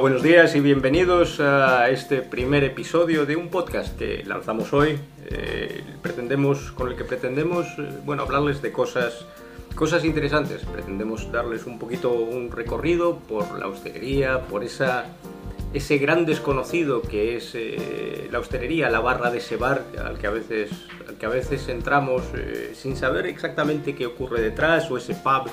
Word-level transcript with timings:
Buenos 0.00 0.22
días 0.22 0.54
y 0.54 0.60
bienvenidos 0.60 1.40
a 1.40 1.88
este 1.88 2.20
primer 2.20 2.64
episodio 2.64 3.24
de 3.24 3.34
un 3.34 3.48
podcast 3.48 3.96
que 3.96 4.22
lanzamos 4.24 4.74
hoy. 4.74 4.98
Eh, 5.30 5.82
pretendemos, 6.02 6.70
con 6.72 6.90
el 6.90 6.96
que 6.96 7.04
pretendemos, 7.04 7.66
eh, 7.78 7.88
bueno, 8.04 8.24
hablarles 8.24 8.60
de 8.60 8.72
cosas, 8.72 9.24
cosas 9.74 10.04
interesantes. 10.04 10.62
Pretendemos 10.66 11.32
darles 11.32 11.64
un 11.64 11.78
poquito 11.78 12.12
un 12.12 12.50
recorrido 12.50 13.20
por 13.20 13.58
la 13.58 13.68
hostelería, 13.68 14.42
por 14.42 14.64
esa, 14.64 15.06
ese 15.72 15.96
gran 15.96 16.26
desconocido 16.26 17.00
que 17.00 17.36
es 17.36 17.52
eh, 17.54 18.28
la 18.30 18.40
hostelería, 18.40 18.90
la 18.90 19.00
barra 19.00 19.30
de 19.30 19.38
ese 19.38 19.56
bar 19.56 19.82
al 20.04 20.18
que 20.18 20.26
a 20.26 20.30
veces, 20.30 20.70
al 21.08 21.14
que 21.14 21.24
a 21.24 21.30
veces 21.30 21.68
entramos 21.68 22.22
sin 22.74 22.96
saber 22.96 23.26
exactamente 23.26 23.94
qué 23.94 24.04
ocurre 24.04 24.42
detrás 24.42 24.90
o 24.90 24.98
ese 24.98 25.14
pub 25.14 25.50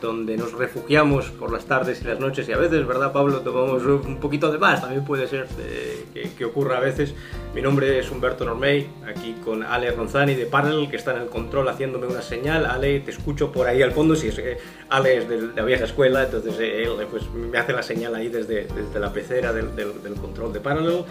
donde 0.00 0.36
nos 0.36 0.52
refugiamos 0.52 1.30
por 1.30 1.52
las 1.52 1.64
tardes 1.64 2.02
y 2.02 2.04
las 2.04 2.20
noches 2.20 2.48
y 2.48 2.52
a 2.52 2.58
veces, 2.58 2.86
¿verdad 2.86 3.12
Pablo? 3.12 3.40
Tomamos 3.40 3.84
un 3.84 4.18
poquito 4.20 4.50
de 4.50 4.58
más, 4.58 4.80
también 4.80 5.04
puede 5.04 5.26
ser 5.26 5.46
eh, 5.58 6.04
que, 6.14 6.30
que, 6.34 6.44
ocurra 6.44 6.78
a 6.78 6.80
veces. 6.80 7.14
Mi 7.54 7.62
nombre 7.62 7.98
es 7.98 8.10
Humberto 8.10 8.44
Normey, 8.44 8.88
aquí 9.06 9.36
con 9.44 9.62
Ale 9.62 9.90
Ronzani 9.90 10.34
de 10.34 10.46
Parallel, 10.46 10.88
que 10.88 10.96
está 10.96 11.14
en 11.14 11.22
el 11.22 11.28
control 11.28 11.68
haciéndome 11.68 12.06
una 12.06 12.22
señal. 12.22 12.66
Ale, 12.66 13.00
te 13.00 13.10
escucho 13.10 13.50
por 13.52 13.66
ahí 13.66 13.82
al 13.82 13.92
fondo, 13.92 14.14
si 14.14 14.28
es, 14.28 14.38
eh, 14.38 14.58
Ale 14.88 15.18
es 15.18 15.28
de 15.28 15.40
la 15.54 15.62
vieja 15.64 15.84
escuela, 15.84 16.24
entonces 16.24 16.54
eh, 16.60 16.82
él 16.82 17.06
pues, 17.10 17.30
me 17.30 17.58
hace 17.58 17.72
la 17.72 17.82
señal 17.82 18.14
ahí 18.14 18.28
desde, 18.28 18.66
desde 18.66 19.00
la 19.00 19.12
pecera 19.12 19.52
del, 19.52 19.74
del, 19.74 20.02
del 20.02 20.14
control 20.14 20.52
de 20.52 20.60
Parallel. 20.60 21.04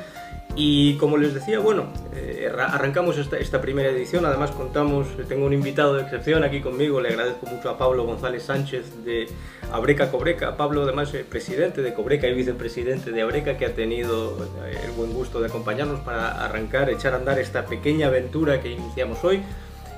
Y 0.59 0.95
como 0.95 1.17
les 1.17 1.35
decía, 1.35 1.59
bueno, 1.59 1.85
eh, 2.15 2.51
arrancamos 2.51 3.19
esta, 3.19 3.37
esta, 3.37 3.61
primera 3.61 3.89
edición, 3.89 4.25
además 4.25 4.49
contamos, 4.49 5.05
tengo 5.27 5.45
un 5.45 5.53
invitado 5.53 5.93
de 5.93 6.01
excepción 6.01 6.43
aquí 6.43 6.61
conmigo, 6.61 6.99
le 6.99 7.09
agradezco 7.09 7.45
mucho 7.45 7.69
a 7.69 7.77
Pablo 7.77 8.05
González 8.05 8.41
Sánchez 8.41 9.05
de 9.05 9.27
Abreca 9.71 10.09
Cobreca, 10.09 10.57
Pablo 10.57 10.81
además 10.81 11.13
es 11.13 11.23
presidente 11.25 11.83
de 11.83 11.93
Cobreca 11.93 12.27
y 12.27 12.33
vicepresidente 12.33 13.11
de 13.11 13.21
Abreca 13.21 13.55
que 13.55 13.67
ha 13.67 13.75
tenido 13.75 14.35
eh, 14.65 14.79
el 14.83 14.91
buen 14.93 15.13
gusto 15.13 15.39
de 15.41 15.45
acompañarnos 15.45 15.99
para 15.99 16.43
arrancar, 16.43 16.89
echar 16.89 17.13
a 17.13 17.17
andar 17.17 17.37
esta 17.37 17.67
pequeña 17.67 18.07
aventura 18.07 18.59
que 18.59 18.71
iniciamos 18.71 19.23
hoy, 19.23 19.43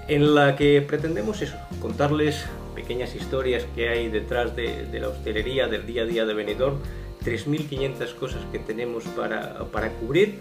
en 0.10 0.36
la 0.36 0.58
que 0.58 0.82
pretendemos 0.82 1.42
eso, 1.42 1.56
contarles 1.80 2.44
pequeñas 2.76 3.16
historias 3.16 3.66
que 3.76 3.88
hay 3.88 4.10
detrás 4.10 4.58
de, 4.58 4.88
de 4.88 5.00
la 5.00 5.08
hostelería, 5.08 5.68
del 5.70 5.86
día 5.86 6.02
a 6.02 6.06
día 6.06 6.26
de 6.26 6.34
Benidorm, 6.34 6.80
3.500 7.24 8.16
cosas 8.16 8.42
que 8.52 8.60
tenemos 8.60 9.04
para, 9.16 9.66
para 9.66 9.90
cubrir 9.90 10.40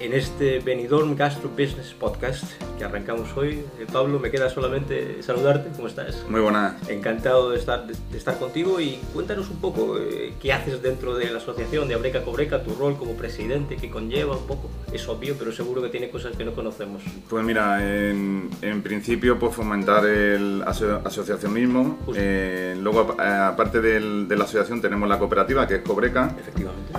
en 0.00 0.12
este 0.12 0.60
Benidorm 0.60 1.16
Gastro 1.16 1.48
Business 1.50 1.94
Podcast 1.98 2.44
que 2.78 2.84
arrancamos 2.84 3.36
hoy. 3.36 3.64
Eh, 3.80 3.86
Pablo, 3.92 4.20
me 4.20 4.30
queda 4.30 4.48
solamente 4.48 5.22
saludarte. 5.22 5.70
¿Cómo 5.74 5.88
estás? 5.88 6.24
Muy 6.28 6.40
buena. 6.40 6.76
Encantado 6.88 7.50
de 7.50 7.58
estar, 7.58 7.86
de, 7.86 7.94
de 8.10 8.18
estar 8.18 8.38
contigo 8.38 8.80
y 8.80 9.00
cuéntanos 9.12 9.50
un 9.50 9.60
poco 9.60 9.98
eh, 9.98 10.34
qué 10.40 10.52
haces 10.52 10.80
dentro 10.82 11.16
de 11.16 11.30
la 11.30 11.38
asociación 11.38 11.88
de 11.88 11.94
Abreca 11.94 12.22
Cobreca, 12.22 12.62
tu 12.62 12.74
rol 12.74 12.96
como 12.96 13.14
presidente, 13.14 13.76
qué 13.76 13.90
conlleva 13.90 14.36
un 14.36 14.46
poco. 14.46 14.70
Es 14.92 15.08
obvio, 15.08 15.34
pero 15.38 15.52
seguro 15.52 15.82
que 15.82 15.88
tiene 15.88 16.10
cosas 16.10 16.36
que 16.36 16.44
no 16.44 16.52
conocemos. 16.52 17.02
Pues 17.28 17.44
mira, 17.44 17.82
en, 17.82 18.48
en 18.62 18.82
principio 18.82 19.38
pues 19.38 19.54
fomentar 19.54 20.06
el 20.06 20.62
aso 20.64 21.00
asociacionismo. 21.04 21.98
Eh, 22.14 22.76
luego, 22.80 23.16
aparte 23.18 23.80
del, 23.80 24.28
de 24.28 24.36
la 24.36 24.44
asociación, 24.44 24.80
tenemos 24.80 25.08
la 25.08 25.18
cooperativa 25.18 25.66
que 25.66 25.76
es 25.76 25.82
Cobreca. 25.82 26.34
Efectivamente. 26.38 26.92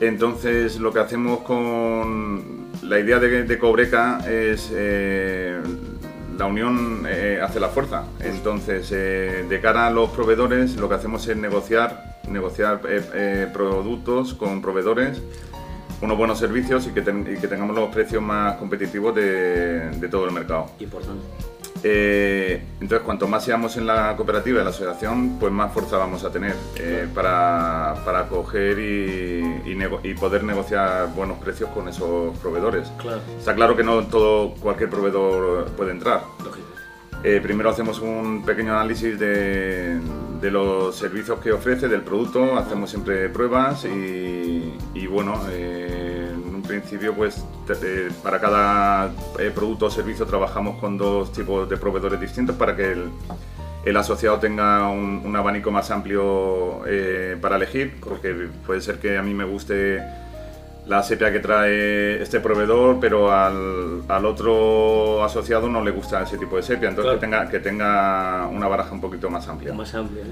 Entonces 0.00 0.78
lo 0.78 0.92
que 0.92 1.00
hacemos 1.00 1.40
con 1.40 2.68
la 2.82 2.98
idea 3.00 3.18
de, 3.18 3.58
Cobreca 3.58 4.20
es 4.28 4.70
eh, 4.72 5.60
la 6.36 6.46
unión 6.46 7.04
eh, 7.08 7.40
hace 7.42 7.58
la 7.58 7.68
fuerza. 7.68 8.04
Entonces 8.20 8.90
eh, 8.92 9.44
de 9.48 9.60
cara 9.60 9.88
a 9.88 9.90
los 9.90 10.10
proveedores 10.10 10.76
lo 10.76 10.88
que 10.88 10.94
hacemos 10.94 11.26
es 11.26 11.36
negociar, 11.36 12.20
negociar 12.28 12.80
productos 13.52 14.34
con 14.34 14.62
proveedores, 14.62 15.20
unos 16.00 16.16
buenos 16.16 16.38
servicios 16.38 16.86
y 16.86 16.90
que, 16.90 17.02
ten, 17.02 17.26
y 17.36 17.40
que 17.40 17.48
tengamos 17.48 17.74
los 17.74 17.92
precios 17.92 18.22
más 18.22 18.56
competitivos 18.56 19.14
de, 19.16 19.90
de 19.90 20.08
todo 20.08 20.26
el 20.26 20.32
mercado. 20.32 20.70
Importante. 20.78 21.24
Eh, 21.82 22.62
entonces, 22.80 23.04
cuanto 23.04 23.28
más 23.28 23.44
seamos 23.44 23.76
en 23.76 23.86
la 23.86 24.16
cooperativa, 24.16 24.58
en 24.58 24.64
la 24.64 24.70
asociación, 24.70 25.38
pues 25.38 25.52
más 25.52 25.72
fuerza 25.72 25.96
vamos 25.96 26.24
a 26.24 26.30
tener 26.30 26.54
eh, 26.76 27.06
para, 27.14 27.94
para 28.04 28.26
coger 28.28 28.78
y, 28.78 29.70
y, 29.70 29.78
y, 30.02 30.14
poder 30.14 30.44
negociar 30.44 31.14
buenos 31.14 31.38
precios 31.38 31.70
con 31.70 31.88
esos 31.88 32.36
proveedores. 32.38 32.90
Claro. 32.98 33.20
Está 33.38 33.54
claro 33.54 33.76
que 33.76 33.84
no 33.84 34.02
todo 34.04 34.54
cualquier 34.54 34.90
proveedor 34.90 35.66
puede 35.72 35.92
entrar. 35.92 36.22
Eh, 37.24 37.40
primero 37.42 37.70
hacemos 37.70 37.98
un 37.98 38.44
pequeño 38.44 38.72
análisis 38.72 39.18
de, 39.18 39.98
de, 40.40 40.50
los 40.52 40.94
servicios 40.94 41.40
que 41.40 41.50
ofrece, 41.50 41.88
del 41.88 42.02
producto, 42.02 42.56
hacemos 42.56 42.90
siempre 42.90 43.28
pruebas 43.28 43.84
y, 43.86 44.72
y 44.94 45.06
bueno, 45.08 45.40
eh, 45.50 45.97
principio 46.68 47.14
pues 47.14 47.44
te, 47.66 48.10
para 48.22 48.38
cada 48.40 49.10
eh, 49.38 49.50
producto 49.52 49.86
o 49.86 49.90
servicio 49.90 50.26
trabajamos 50.26 50.78
con 50.78 50.96
dos 50.96 51.32
tipos 51.32 51.68
de 51.68 51.76
proveedores 51.76 52.20
distintos 52.20 52.54
para 52.54 52.76
que 52.76 52.92
el, 52.92 53.10
el 53.84 53.96
asociado 53.96 54.38
tenga 54.38 54.88
un, 54.88 55.22
un, 55.24 55.34
abanico 55.34 55.70
más 55.70 55.90
amplio 55.90 56.82
eh, 56.86 57.36
para 57.40 57.56
elegir, 57.56 57.96
porque 58.00 58.48
puede 58.66 58.80
ser 58.80 58.98
que 58.98 59.18
a 59.18 59.22
mí 59.22 59.34
me 59.34 59.44
guste 59.44 60.00
la 60.86 61.02
sepia 61.02 61.30
que 61.32 61.40
trae 61.40 62.22
este 62.22 62.40
proveedor, 62.40 62.98
pero 63.00 63.32
al, 63.32 64.02
al, 64.08 64.24
otro 64.24 65.22
asociado 65.22 65.68
no 65.68 65.84
le 65.84 65.90
gusta 65.90 66.22
ese 66.22 66.38
tipo 66.38 66.56
de 66.56 66.62
sepia, 66.62 66.88
entonces 66.88 67.18
claro. 67.18 67.20
que, 67.20 67.26
tenga, 67.26 67.50
que 67.50 67.58
tenga 67.60 68.46
una 68.46 68.68
baraja 68.68 68.92
un 68.92 69.00
poquito 69.00 69.28
más 69.28 69.46
amplia. 69.48 69.74
Más 69.74 69.94
amplia. 69.94 70.24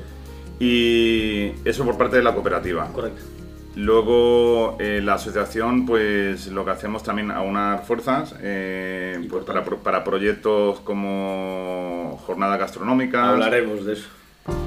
Y 0.58 1.52
eso 1.64 1.84
por 1.84 1.98
parte 1.98 2.16
de 2.16 2.22
la 2.22 2.32
cooperativa. 2.32 2.86
Correcto. 2.92 3.35
Luego 3.76 4.78
eh, 4.80 5.02
la 5.04 5.14
asociación, 5.14 5.84
pues 5.84 6.46
lo 6.46 6.64
que 6.64 6.70
hacemos 6.70 7.02
también 7.02 7.30
aunar 7.30 7.84
fuerzas 7.84 8.34
eh, 8.40 9.26
pues, 9.28 9.44
para, 9.44 9.62
para 9.62 10.02
proyectos 10.02 10.80
como 10.80 12.18
jornada 12.26 12.56
gastronómica. 12.56 13.28
Hablaremos 13.28 13.84
de 13.84 13.92
eso. 13.92 14.08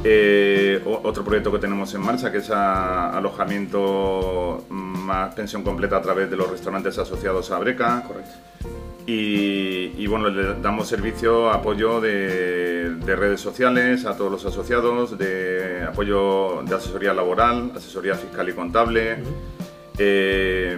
Eh, 0.04 0.82
otro 0.86 1.24
proyecto 1.24 1.52
que 1.52 1.58
tenemos 1.58 1.92
en 1.96 2.02
marcha 2.02 2.32
que 2.32 2.38
es 2.38 2.52
a, 2.52 3.18
alojamiento 3.18 4.66
más 4.70 5.34
pensión 5.34 5.64
completa 5.64 5.98
a 5.98 6.02
través 6.04 6.30
de 6.30 6.38
los 6.38 6.50
restaurantes 6.50 6.96
asociados 7.00 7.50
a 7.50 7.58
Breca. 7.58 8.04
Correcto. 8.06 8.32
Y, 9.08 9.94
y, 9.98 10.06
bueno, 10.06 10.30
le 10.30 10.62
damos 10.62 10.88
servicio, 10.88 11.50
apoyo 11.50 12.00
de, 12.00 12.69
de, 12.98 13.16
redes 13.16 13.42
sociales 13.42 14.06
a 14.06 14.16
todos 14.16 14.32
los 14.32 14.46
asociados, 14.46 15.18
de 15.18 15.84
apoyo 15.88 16.64
de 16.64 16.76
asesoría 16.76 17.14
laboral, 17.14 17.72
asesoría 17.76 18.16
fiscal 18.16 18.48
y 18.50 18.54
contable, 18.54 19.18
eh, 19.98 20.78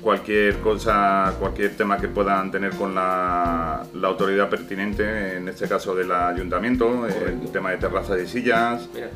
cualquier 0.00 0.58
cosa, 0.58 1.34
cualquier 1.38 1.76
tema 1.76 1.98
que 1.98 2.08
puedan 2.08 2.50
tener 2.50 2.72
con 2.72 2.94
la, 2.94 3.84
la, 3.94 4.08
autoridad 4.08 4.48
pertinente, 4.48 5.36
en 5.36 5.48
este 5.48 5.68
caso 5.68 5.94
del 5.94 6.10
ayuntamiento, 6.10 7.06
el 7.06 7.50
tema 7.50 7.70
de 7.70 7.76
terrazas 7.78 8.20
y 8.20 8.26
sillas. 8.26 8.88
Mira. 8.94 9.10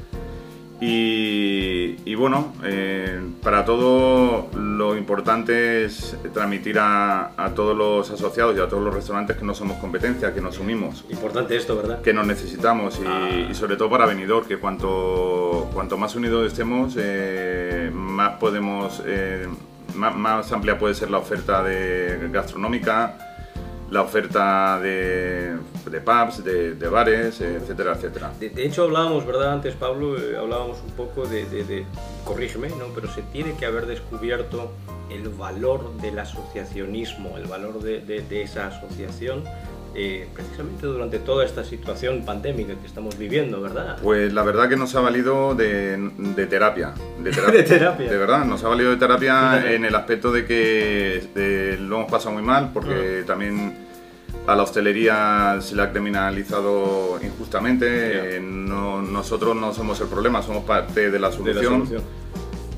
Y, 0.81 1.97
y, 2.05 2.15
bueno, 2.17 2.53
eh, 2.63 3.19
para 3.43 3.65
todo 3.65 4.51
lo 4.55 4.97
importante 4.97 5.87
es 5.87 6.17
transmitir 6.35 6.79
a, 6.79 7.33
a, 7.37 7.55
todos 7.55 7.75
los 7.75 8.11
asociados 8.11 8.55
y 8.57 8.61
a 8.61 8.69
todos 8.69 8.83
los 8.85 8.95
restaurantes 8.95 9.39
que 9.39 9.45
no 9.45 9.55
somos 9.55 9.79
competencia, 9.79 10.35
que 10.35 10.43
nos 10.43 10.59
unimos. 10.59 11.05
Importante 11.09 11.57
esto, 11.57 11.77
¿verdad? 11.77 12.03
Que 12.03 12.13
nos 12.13 12.27
necesitamos 12.27 13.01
y, 13.03 13.07
ah. 13.07 13.49
y 13.51 13.55
sobre 13.55 13.77
todo 13.77 13.89
para 13.89 14.05
venidor, 14.05 14.47
que 14.47 14.59
cuanto, 14.59 15.71
cuanto 15.73 15.97
más 15.97 16.15
unidos 16.15 16.47
estemos, 16.47 16.95
eh, 16.99 17.91
más 17.95 18.39
podemos, 18.39 19.03
eh, 19.07 19.49
más, 19.95 20.15
más, 20.15 20.53
amplia 20.53 20.79
puede 20.79 20.95
ser 20.95 21.11
la 21.11 21.19
oferta 21.19 21.63
de 21.63 22.29
gastronómica 22.31 23.36
la 23.91 24.03
oferta 24.03 24.81
de, 24.81 25.57
de 25.91 26.01
pubs, 26.01 26.43
de, 26.43 26.75
de, 26.75 26.89
bares, 26.89 27.41
etcétera, 27.41 27.93
etcétera. 27.93 28.33
De, 28.41 28.65
hecho 28.65 28.85
hablábamos, 28.85 29.25
¿verdad? 29.25 29.53
Antes, 29.53 29.75
Pablo, 29.75 30.19
eh, 30.19 30.37
hablábamos 30.37 30.79
un 30.85 30.93
poco 30.93 31.27
de, 31.27 31.45
de, 31.47 31.85
corrígeme, 32.25 32.69
¿no? 32.71 32.87
Pero 32.95 33.09
se 33.13 33.23
tiene 33.23 33.55
que 33.55 33.67
haber 33.67 33.87
descubierto 33.87 34.73
el 35.11 35.29
valor 35.29 35.97
del 35.99 36.19
asociacionismo, 36.19 37.37
el 37.39 37.45
valor 37.45 37.81
de, 37.81 38.43
esa 38.43 38.69
asociación 38.69 39.45
eh, 39.99 40.29
precisamente 40.35 40.87
durante 40.87 41.19
toda 41.19 41.45
esta 41.45 41.65
situación 41.65 42.23
pandémica 42.27 42.75
que 42.75 42.87
estamos 42.87 43.17
viviendo, 43.17 43.63
¿verdad? 43.63 43.99
Pues 44.03 44.31
la 44.33 44.43
verdad 44.43 44.69
que 44.69 44.77
nos 44.77 44.95
ha 44.95 45.01
valido 45.01 45.55
de, 45.55 46.11
de 46.19 46.47
terapia. 46.47 46.93
De 47.23 47.31
terapia. 47.33 47.63
de 47.63 47.63
terapia. 47.63 48.11
De 48.11 48.17
verdad, 48.19 48.45
nos 48.45 48.63
ha 48.63 48.69
valido 48.69 48.91
de 48.91 48.99
terapia 48.99 49.73
en 49.73 49.87
el 49.87 49.95
aspecto 49.95 50.31
de 50.31 50.45
que 50.45 51.79
lo 51.81 51.97
hemos 51.97 52.11
pasado 52.11 52.35
muy 52.35 52.43
mal, 52.43 52.73
porque 52.75 53.23
uh 53.23 53.27
también 53.27 53.75
a 54.47 54.55
la 54.55 54.63
hostelería 54.63 55.59
se 55.61 55.75
le 55.75 55.83
ha 55.83 55.91
criminalizado 55.91 57.19
injustamente. 57.23 58.37
Eh, 58.37 58.41
no, 58.41 59.01
nosotros 59.01 59.57
no 59.57 59.73
somos 59.73 60.01
el 60.01 60.09
problema, 60.09 60.43
somos 60.43 60.65
parte 60.65 61.11
de 61.11 61.19
la 61.19 61.33
solución. 61.33 61.57
De 61.57 61.63
la 61.63 61.71
solución 61.71 62.26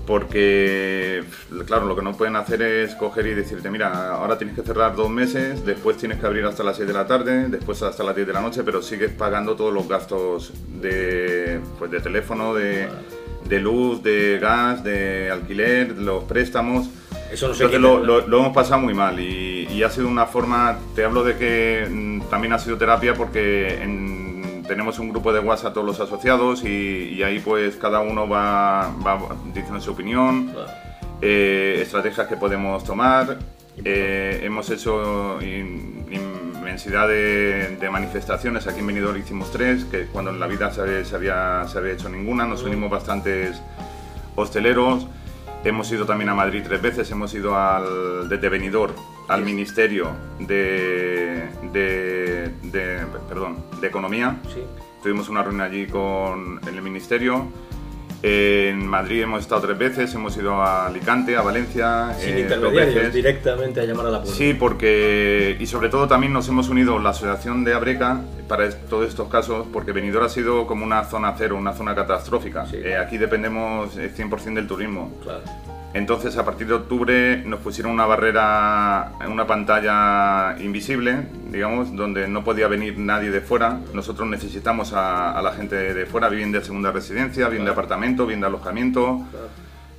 porque, 0.09 1.23
claro, 1.67 1.85
lo 1.87 1.95
que 1.95 2.01
no 2.03 2.15
pueden 2.17 2.35
hacer 2.37 2.63
es 2.63 2.95
coger 2.95 3.27
y 3.27 3.35
decirte, 3.35 3.71
mira, 3.71 4.11
ahora 4.15 4.39
tienes 4.39 4.57
que 4.57 4.63
cerrar 4.63 4.97
dos 4.97 5.11
meses, 5.11 5.65
después 5.67 5.99
tienes 5.99 6.19
que 6.19 6.25
abrir 6.27 6.47
hasta 6.47 6.65
las 6.65 6.77
6 6.77 6.89
de 6.89 6.95
la 6.95 7.07
tarde, 7.07 7.49
después 7.49 7.83
hasta 7.83 8.03
las 8.03 8.15
10 8.17 8.27
de 8.27 8.33
la 8.33 8.41
noche, 8.41 8.63
pero 8.65 8.81
sigues 8.83 9.13
pagando 9.13 9.55
todos 9.55 9.73
los 9.73 9.87
gastos 9.87 10.53
de, 10.81 11.61
pues, 11.79 11.91
de 11.91 12.01
teléfono, 12.01 12.55
de, 12.55 12.89
de 13.49 13.61
luz, 13.61 14.03
de 14.03 14.39
gas, 14.41 14.83
de 14.83 15.31
alquiler, 15.31 15.97
los 15.99 16.25
préstamos. 16.25 16.89
Eso 17.31 17.49
no 17.49 17.53
Entonces 17.53 17.79
lo, 17.79 18.01
¿verdad? 18.01 18.07
lo- 18.07 18.27
lo 18.29 18.39
hemos 18.39 18.55
pasado 18.55 18.81
muy 18.81 18.95
mal 18.95 19.21
y, 19.21 19.69
y 19.71 19.83
ha 19.83 19.91
sido 19.91 20.09
una 20.09 20.25
forma, 20.25 20.79
te 20.95 21.05
hablo 21.05 21.23
de 21.23 21.37
que 21.37 21.87
mm, 21.91 22.23
también 22.31 22.55
ha 22.55 22.59
sido 22.59 22.79
terapia 22.79 23.13
porque 23.13 23.83
en- 23.83 24.18
tenemos 24.69 24.99
un 25.01 25.09
grupo 25.09 25.33
de 25.33 25.41
WhatsApp 25.41 25.73
todos 25.75 25.87
los 25.87 25.99
asociados 26.01 26.63
y, 26.65 27.15
y 27.17 27.23
ahí 27.25 27.41
pues 27.41 27.75
cada 27.77 28.01
uno 28.01 28.29
va, 28.29 28.93
va 29.05 29.19
diciendo 29.53 29.81
su 29.81 29.91
opinión, 29.93 30.51
Claro. 30.53 30.69
eh, 31.23 31.81
estrategias 31.83 32.29
que 32.29 32.37
podemos 32.37 32.85
tomar. 32.85 33.39
Eh, 33.85 34.41
hemos 34.43 34.69
hecho 34.71 35.41
in- 35.41 36.07
inmensidad 36.11 37.09
de, 37.09 37.77
de 37.81 37.91
manifestaciones, 37.91 38.67
aquí 38.67 38.81
en 38.81 38.87
Benidorm 38.89 39.17
hicimos 39.19 39.51
tres, 39.51 39.85
que 39.85 40.07
cuando 40.07 40.31
en 40.33 40.39
la 40.41 40.47
vida 40.47 40.71
se, 40.73 41.05
se 41.05 41.15
había, 41.17 41.65
se 41.67 41.79
había 41.79 41.93
hecho 41.95 42.09
ninguna, 42.09 42.47
nos 42.47 42.63
unimos 42.63 42.91
bastantes 42.91 43.61
hosteleros. 44.37 45.07
Hemos 45.65 45.91
ido 45.91 46.07
también 46.07 46.29
a 46.31 46.35
Madrid 46.35 46.63
tres 46.65 46.81
veces, 46.83 47.11
hemos 47.11 47.33
ido 47.35 47.57
al, 47.57 48.29
desde 48.29 48.49
Benidorm 48.49 48.95
al 49.29 49.43
Ministerio 49.45 50.11
de, 50.41 51.45
de, 51.73 52.51
de- 52.63 53.07
perdón, 53.29 53.59
de 53.81 53.87
Economía. 53.87 54.37
Sí. 54.53 54.63
Tuvimos 55.03 55.29
una 55.29 55.43
reunión 55.43 55.63
allí 55.63 55.87
con 55.87 56.61
el 56.67 56.83
Ministerio. 56.83 57.47
En 58.21 58.85
Madrid 58.85 59.23
hemos 59.23 59.43
estado 59.43 59.61
tres 59.61 59.79
veces, 59.79 60.13
hemos 60.13 60.37
ido 60.37 60.61
a 60.61 60.87
Alicante, 60.87 61.37
a 61.37 61.43
Valencia. 61.43 62.17
Sin 62.19 62.35
eh, 62.37 62.41
intermediarios, 62.41 63.13
directamente 63.15 63.81
a 63.81 63.85
llamar 63.85 64.07
a 64.07 64.11
la 64.11 64.19
puerta. 64.23 64.37
Sí, 64.37 64.55
porque 64.55 65.57
y 65.61 65.67
sobre 65.67 65.89
todo 65.89 66.09
también 66.09 66.33
nos 66.33 66.49
hemos 66.49 66.69
unido 66.69 66.99
la 66.99 67.11
asociación 67.11 67.63
de 67.63 67.75
Abreca 67.75 68.21
para 68.49 68.69
todos 68.71 69.07
estos 69.09 69.29
casos, 69.29 69.67
porque 69.73 69.93
Benidorm 69.93 70.27
ha 70.27 70.29
sido 70.31 70.67
como 70.67 70.85
una 70.85 71.05
zona 71.05 71.33
cero, 71.39 71.55
una 71.57 71.75
zona 71.75 71.95
catastrófica. 71.95 72.67
Sí. 72.67 72.79
Eh, 72.83 72.97
aquí 72.97 73.19
dependemos 73.19 73.97
eh, 73.97 74.11
100% 74.13 74.55
del 74.55 74.67
turismo. 74.67 75.13
Claro. 75.23 75.43
Entonces, 75.99 76.37
a 76.37 76.45
partir 76.45 76.69
de 76.69 76.75
octubre 76.75 77.43
nos 77.45 77.59
pusieron 77.59 77.91
una 77.91 78.07
barrera, 78.07 79.15
una 79.29 79.49
pantalla 79.49 80.57
invisible, 80.61 81.27
digamos, 81.51 81.95
donde 81.97 82.29
no 82.29 82.45
podía 82.45 82.69
venir 82.69 82.97
nadie 82.99 83.33
de 83.33 83.41
fuera. 83.41 83.81
Nosotros 83.93 84.29
necesitamos 84.29 84.93
a, 84.93 85.37
a 85.37 85.43
la 85.43 85.53
gente 85.53 85.75
de 85.75 86.07
fuera, 86.07 86.29
bien 86.29 86.53
de 86.53 86.63
segunda 86.63 86.93
residencia, 86.93 87.49
bien 87.49 87.65
de 87.65 87.73
apartamento, 87.73 88.27
bien 88.27 88.41
de 88.41 88.47
alojamiento, 88.47 89.27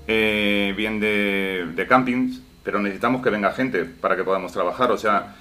eh, 0.07 0.73
bien 0.77 1.01
de, 1.01 1.67
de 1.75 1.87
campings, 1.87 2.39
pero 2.63 2.79
necesitamos 2.79 3.21
que 3.21 3.29
venga 3.29 3.51
gente 3.51 3.83
para 3.83 4.15
que 4.15 4.23
podamos 4.23 4.53
trabajar. 4.53 4.91
O 4.91 4.97
sea, 4.97 5.35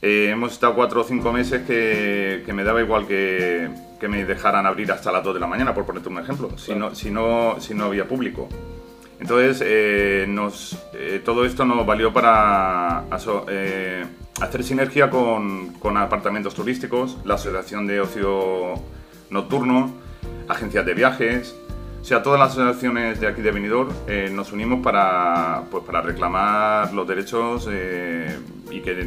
eh, 0.00 0.30
hemos 0.32 0.52
estado 0.52 0.74
cuatro 0.74 1.02
o 1.02 1.04
cinco 1.04 1.34
meses 1.34 1.66
que, 1.66 2.42
que 2.46 2.52
me 2.54 2.64
daba 2.64 2.80
igual 2.80 3.06
que, 3.06 3.68
que 4.00 4.08
me 4.08 4.24
dejaran 4.24 4.64
abrir 4.64 4.90
hasta 4.90 5.12
las 5.12 5.22
2 5.22 5.34
de 5.34 5.40
la 5.40 5.46
mañana, 5.46 5.74
por 5.74 5.84
ponerte 5.84 6.08
un 6.08 6.18
ejemplo, 6.18 6.56
si, 6.56 6.74
no, 6.74 6.94
si, 6.94 7.10
no, 7.10 7.60
si 7.60 7.74
no 7.74 7.84
había 7.84 8.08
público. 8.08 8.48
Entonces, 9.22 9.62
eh, 9.64 10.26
eh, 10.94 11.22
todo 11.24 11.44
esto 11.44 11.64
nos 11.64 11.86
valió 11.86 12.12
para 12.12 13.04
eh, 13.48 14.04
hacer 14.40 14.64
sinergia 14.64 15.10
con, 15.10 15.96
apartamentos 15.96 16.56
turísticos, 16.56 17.18
la 17.24 17.34
Asociación 17.34 17.86
de 17.86 18.00
Ocio 18.00 18.74
Nocturno, 19.30 19.92
agencias 20.48 20.84
de 20.84 20.94
viajes, 20.94 21.54
o 22.00 22.04
sea, 22.04 22.24
todas 22.24 22.40
las 22.40 22.50
asociaciones 22.50 23.20
de 23.20 23.28
aquí 23.28 23.42
de 23.42 23.52
Benidorm 23.52 23.90
nos 24.32 24.50
unimos 24.50 24.82
para, 24.82 25.62
pues, 25.70 25.84
para 25.84 26.02
reclamar 26.02 26.92
los 26.92 27.06
derechos 27.06 27.68
y 28.72 28.80
que 28.80 29.06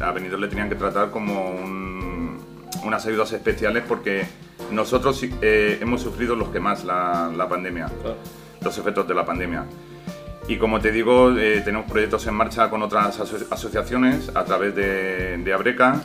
a 0.00 0.10
Benidorm 0.10 0.42
le 0.42 0.48
tenían 0.48 0.68
que 0.68 0.74
tratar 0.74 1.12
como 1.12 1.52
un- 1.52 2.36
unas 2.84 3.06
ayudas 3.06 3.30
especiales 3.30 3.84
porque 3.86 4.26
nosotros 4.72 5.24
hemos 5.40 6.02
sufrido 6.02 6.34
los 6.34 6.48
que 6.48 6.58
más 6.58 6.82
la, 6.84 7.30
la 7.36 7.48
pandemia 7.48 7.86
claro. 8.02 8.16
Los 8.62 8.76
efectos 8.78 9.06
de 9.06 9.14
la 9.14 9.24
pandemia. 9.24 9.64
Y 10.48 10.56
como 10.56 10.80
te 10.80 10.90
digo, 10.90 11.36
eh, 11.38 11.62
tenemos 11.64 11.90
proyectos 11.90 12.26
en 12.26 12.34
marcha 12.34 12.68
con 12.70 12.82
otras 12.82 13.20
aso- 13.20 13.46
asociaciones 13.50 14.30
a 14.34 14.44
través 14.44 14.74
de, 14.74 15.52
Abreca. 15.54 16.00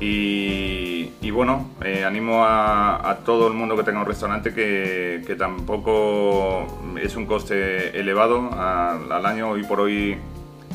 Y, 0.00 1.30
bueno, 1.32 1.70
eh, 1.84 2.04
animo 2.04 2.44
a, 2.44 3.18
todo 3.24 3.48
el 3.48 3.54
mundo 3.54 3.76
que 3.76 3.82
tenga 3.82 4.00
un 4.00 4.06
restaurante 4.06 4.54
que, 4.54 5.34
tampoco 5.36 6.66
es 7.00 7.16
un 7.16 7.26
coste 7.26 7.98
elevado 7.98 8.50
al 8.52 9.26
año. 9.26 9.50
Hoy 9.50 9.64
por 9.64 9.80
hoy 9.80 10.16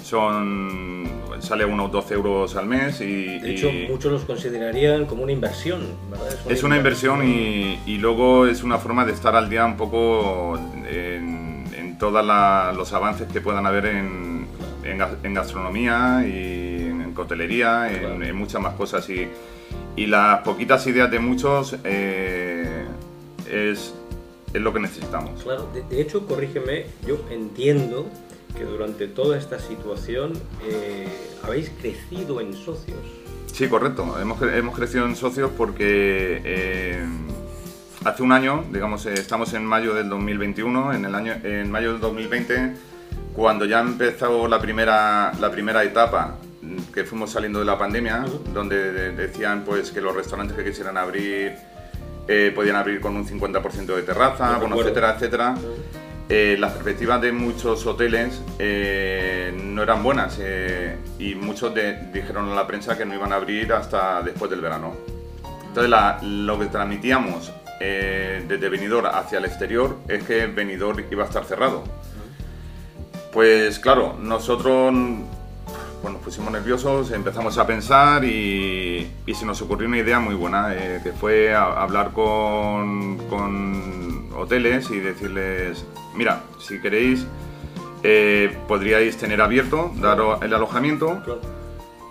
son 0.03 1.03
sale 1.39 1.65
unos 1.65 1.91
12 1.91 2.13
euros 2.13 2.55
al 2.55 2.67
mes 2.67 3.01
y, 3.01 3.39
De 3.39 3.51
hecho, 3.51 3.69
y- 3.69 3.88
muchos 3.89 4.11
los 4.11 4.23
considerarían 4.23 5.05
como 5.05 5.23
una 5.23 5.31
inversión, 5.31 5.81
¿verdad? 6.09 6.27
es 6.50 6.63
una 6.63 6.77
inversión 6.77 7.27
y, 7.27 7.79
y 7.85 7.97
luego 7.97 8.45
es 8.47 8.63
una 8.63 8.77
forma 8.77 9.05
de 9.05 9.11
estar 9.13 9.35
al 9.35 9.50
día 9.50 9.65
un 9.65 9.75
poco 9.75 10.57
en, 10.89 11.65
en 11.77 11.97
todos 11.97 12.23
los 12.77 12.94
avances 12.94 13.27
que 13.31 13.41
puedan 13.41 13.65
haber 13.65 13.88
en, 13.88 14.45
en 14.83 14.97
gas- 14.97 15.17
en 15.23 15.33
gastronomía 15.33 16.23
y 16.25 16.83
en 16.89 17.13
cotelería, 17.13 17.91
en, 17.91 18.00
Claro. 18.00 18.23
en 18.23 18.35
muchas 18.35 18.61
más 18.61 18.73
cosas. 18.75 19.09
Y, 19.09 19.27
y 19.95 20.05
las 20.07 20.39
poquitas 20.41 20.85
ideas 20.88 21.09
de 21.11 21.19
muchos 21.19 21.75
eh, 21.83 22.85
es, 23.51 23.94
es 24.53 24.61
lo 24.61 24.73
que 24.73 24.79
necesitamos. 24.79 25.44
Claro, 25.44 25.69
de, 25.73 25.83
de 25.83 26.01
hecho, 26.01 26.25
corrígeme, 26.25 26.85
yo 27.07 27.19
entiendo 27.29 28.05
que 28.57 28.63
durante 28.65 29.07
toda 29.07 29.38
esta 29.38 29.59
situación 29.59 30.33
eh, 30.67 31.07
habéis 31.44 31.69
crecido 31.81 32.39
en 32.41 32.53
socios. 32.53 33.00
Sí, 33.51 33.67
correcto. 33.67 34.17
Hemos, 34.19 34.41
hemos 34.41 34.75
crecido 34.75 35.05
en 35.05 35.15
socios 35.15 35.51
porque 35.57 36.41
eh, 36.44 37.05
hace 38.03 38.23
un 38.23 38.31
año, 38.31 38.63
digamos, 38.71 39.05
eh, 39.05 39.13
estamos 39.13 39.53
en 39.53 39.65
mayo 39.65 39.94
del 39.94 40.09
2021, 40.09 40.94
en, 40.94 41.05
el 41.05 41.15
año, 41.15 41.33
en 41.44 41.69
mayo 41.71 41.91
del 41.94 42.01
2020, 42.01 42.73
cuando 43.35 43.65
ya 43.65 43.79
empezó 43.81 44.47
la 44.47 44.59
primera, 44.59 45.31
la 45.39 45.51
primera 45.51 45.83
etapa 45.83 46.38
que 46.94 47.03
fuimos 47.03 47.31
saliendo 47.31 47.59
de 47.59 47.65
la 47.65 47.77
pandemia, 47.77 48.25
donde 48.53 48.91
de- 48.91 49.11
decían 49.11 49.63
pues 49.65 49.91
que 49.91 50.00
los 50.01 50.15
restaurantes 50.15 50.55
que 50.55 50.63
quisieran 50.63 50.97
abrir 50.97 51.53
eh, 52.27 52.51
podían 52.55 52.77
abrir 52.77 53.01
con 53.01 53.15
un 53.15 53.27
50% 53.27 53.85
de 53.95 54.01
terraza, 54.03 54.57
bueno, 54.59 54.79
etcétera, 54.79 55.13
etcétera. 55.15 55.55
Eh, 56.29 56.55
las 56.57 56.71
perspectivas 56.71 57.21
de 57.21 57.33
muchos 57.33 57.85
hoteles 57.85 58.41
eh, 58.57 59.53
no 59.62 59.83
eran 59.83 60.01
buenas 60.01 60.38
eh, 60.39 60.95
y 61.19 61.36
muchos 61.36 61.74
dijeron 62.13 62.50
a 62.50 62.55
la 62.55 62.65
prensa 62.65 62.98
que 62.98 63.05
no 63.05 63.13
iban 63.13 63.33
a 63.33 63.36
abrir 63.36 63.74
hasta 63.74 64.21
después 64.21 64.50
del 64.50 64.62
verano. 64.62 64.93
Entonces 65.67 65.93
lo 66.21 66.59
que 66.59 66.67
transmitíamos 66.67 67.51
desde 67.79 68.69
Benidorm 68.69 69.07
hacia 69.07 69.39
el 69.39 69.45
exterior 69.45 69.98
es 70.07 70.24
que 70.24 70.48
Benidorm 70.48 71.03
iba 71.12 71.24
a 71.24 71.27
estar 71.27 71.43
cerrado. 71.43 71.83
Pues 73.33 73.77
claro, 73.79 74.15
nosotros 74.17 74.93
pues, 76.01 76.13
nos 76.13 76.24
pusimos 76.24 76.53
nerviosos, 76.53 77.12
empezamos 77.12 77.57
a 77.57 77.67
pensar 77.67 78.24
y, 78.24 79.12
se 79.33 79.45
nos 79.45 79.62
ocurrió 79.62 79.89
una 79.89 79.98
idea 79.98 80.19
muy 80.19 80.36
buena, 80.36 80.74
que 81.03 81.12
fue 81.12 81.53
hablar 81.53 82.12
con 82.13 83.17
hoteles 84.35 84.89
y 84.91 84.99
decirles, 84.99 85.85
mira, 86.15 86.43
si 86.59 86.79
queréis, 86.81 87.25
eh, 88.03 88.55
podríais 88.67 89.17
tener 89.17 89.41
abierto, 89.41 89.91
dar 89.95 90.19
el 90.41 90.53
alojamiento, 90.53 91.21
Claro, 91.23 91.41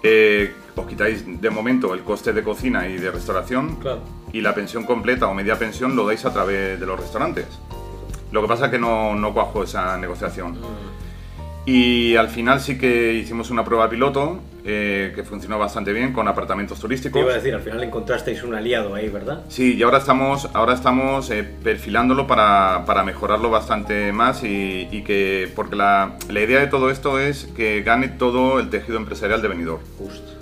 eh, 0.02 0.52
os 0.74 0.86
quitáis 0.86 1.24
de 1.40 1.50
momento 1.50 1.94
el 1.94 2.02
coste 2.02 2.32
de 2.32 2.42
cocina 2.42 2.88
y 2.88 2.96
de 2.96 3.10
restauración 3.10 3.76
claro. 3.76 4.00
y 4.32 4.40
la 4.40 4.54
pensión 4.54 4.84
completa 4.84 5.28
o 5.28 5.34
media 5.34 5.58
pensión 5.58 5.94
lo 5.94 6.06
dais 6.06 6.24
a 6.24 6.32
través 6.32 6.80
de 6.80 6.86
los 6.86 6.98
restaurantes. 6.98 7.46
Lo 8.32 8.40
que 8.42 8.48
pasa 8.48 8.66
es 8.66 8.70
que 8.72 8.78
no, 8.78 9.14
no 9.14 9.32
cuajó 9.34 9.62
esa 9.62 9.96
negociación. 9.98 10.58
Y 11.64 12.16
al 12.16 12.28
final 12.28 12.60
sí 12.60 12.76
que 12.76 13.12
hicimos 13.14 13.50
una 13.50 13.64
prueba 13.64 13.88
piloto 13.88 14.40
eh, 14.64 15.12
que 15.14 15.22
funcionó 15.22 15.58
bastante 15.60 15.92
bien 15.92 16.12
con 16.12 16.26
apartamentos 16.26 16.78
Te 16.78 16.82
turísticos. 16.82 17.20
iba 17.22 17.30
a 17.32 17.36
decir, 17.36 17.54
al 17.54 17.60
final 17.62 17.82
encontrasteis 17.84 18.42
un 18.42 18.54
aliado 18.54 18.94
ahí, 18.96 19.08
¿verdad? 19.08 19.44
Sí, 19.48 19.74
y 19.76 19.82
ahora 19.84 19.98
estamos, 19.98 20.48
ahora 20.54 20.74
estamos 20.74 21.30
eh, 21.30 21.44
perfilándolo 21.62 22.26
para, 22.26 22.84
para 22.84 23.04
mejorarlo 23.04 23.48
bastante 23.50 24.12
más 24.12 24.42
y, 24.42 24.88
y 24.90 25.02
que, 25.02 25.50
porque 25.54 25.76
la, 25.76 26.16
la 26.28 26.40
idea 26.40 26.58
de 26.58 26.66
todo 26.66 26.90
esto 26.90 27.20
es 27.20 27.44
que 27.56 27.82
gane 27.82 28.08
todo 28.08 28.58
el 28.58 28.68
tejido 28.68 28.96
empresarial 28.98 29.40
de 29.40 29.48
Benidorm. 29.48 29.82
Justo. 29.98 30.32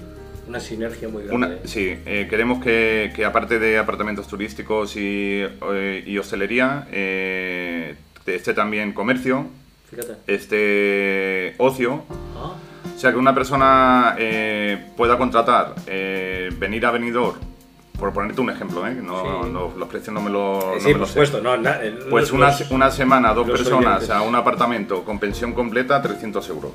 Una 0.49 0.59
sinergia 0.59 1.09
muy 1.09 1.25
grande. 1.25 1.37
Una- 1.37 1.57
sí, 1.65 1.97
eh, 2.07 2.27
queremos 2.31 2.63
que, 2.65 3.13
que 3.15 3.25
aparte 3.27 3.59
de 3.59 3.77
apartamentos 3.79 4.27
turísticos 4.27 4.97
y, 4.97 5.43
eh, 5.43 6.03
y 6.07 6.17
hostelería, 6.19 6.89
eh, 6.91 7.95
esté 8.27 8.53
también 8.55 8.93
comercio, 8.93 9.47
Fíjate. 9.91 10.17
esté 10.27 11.55
ocio, 11.59 12.03
Ah, 12.37 12.53
o 12.95 12.99
sea 12.99 13.11
que 13.13 13.17
una 13.19 13.35
persona 13.35 14.15
eh, 14.19 14.93
pueda 14.97 15.19
contratar, 15.19 15.75
eh, 15.87 16.51
venir 16.59 16.85
a 16.87 16.91
Benidorm, 16.91 17.39
por 17.99 18.13
ponerte 18.13 18.41
un 18.41 18.51
ejemplo, 18.51 18.87
¿eh? 18.87 18.95
no, 18.95 19.21
Sí. 19.23 19.51
no- 19.53 19.73
los 19.77 19.89
precios 19.89 20.15
no 20.15 20.21
me 20.23 20.31
lo, 20.31 20.75
no 20.75 20.81
sí, 20.81 20.87
me 20.87 20.93
por 20.93 21.01
lo 21.01 21.07
sé. 21.07 21.13
supuesto. 21.13 21.41
No, 21.43 21.57
na- 21.57 21.81
Pues 22.09 22.31
los- 22.31 22.33
una, 22.33 22.75
una 22.75 22.91
semana, 22.91 23.35
dos 23.35 23.47
los 23.49 23.59
personas 23.59 23.87
oyentes. 23.97 24.11
a 24.11 24.23
un 24.23 24.35
apartamento 24.35 25.03
con 25.05 25.19
pensión 25.19 25.53
completa, 25.53 26.01
300 26.01 26.49
euros. 26.49 26.73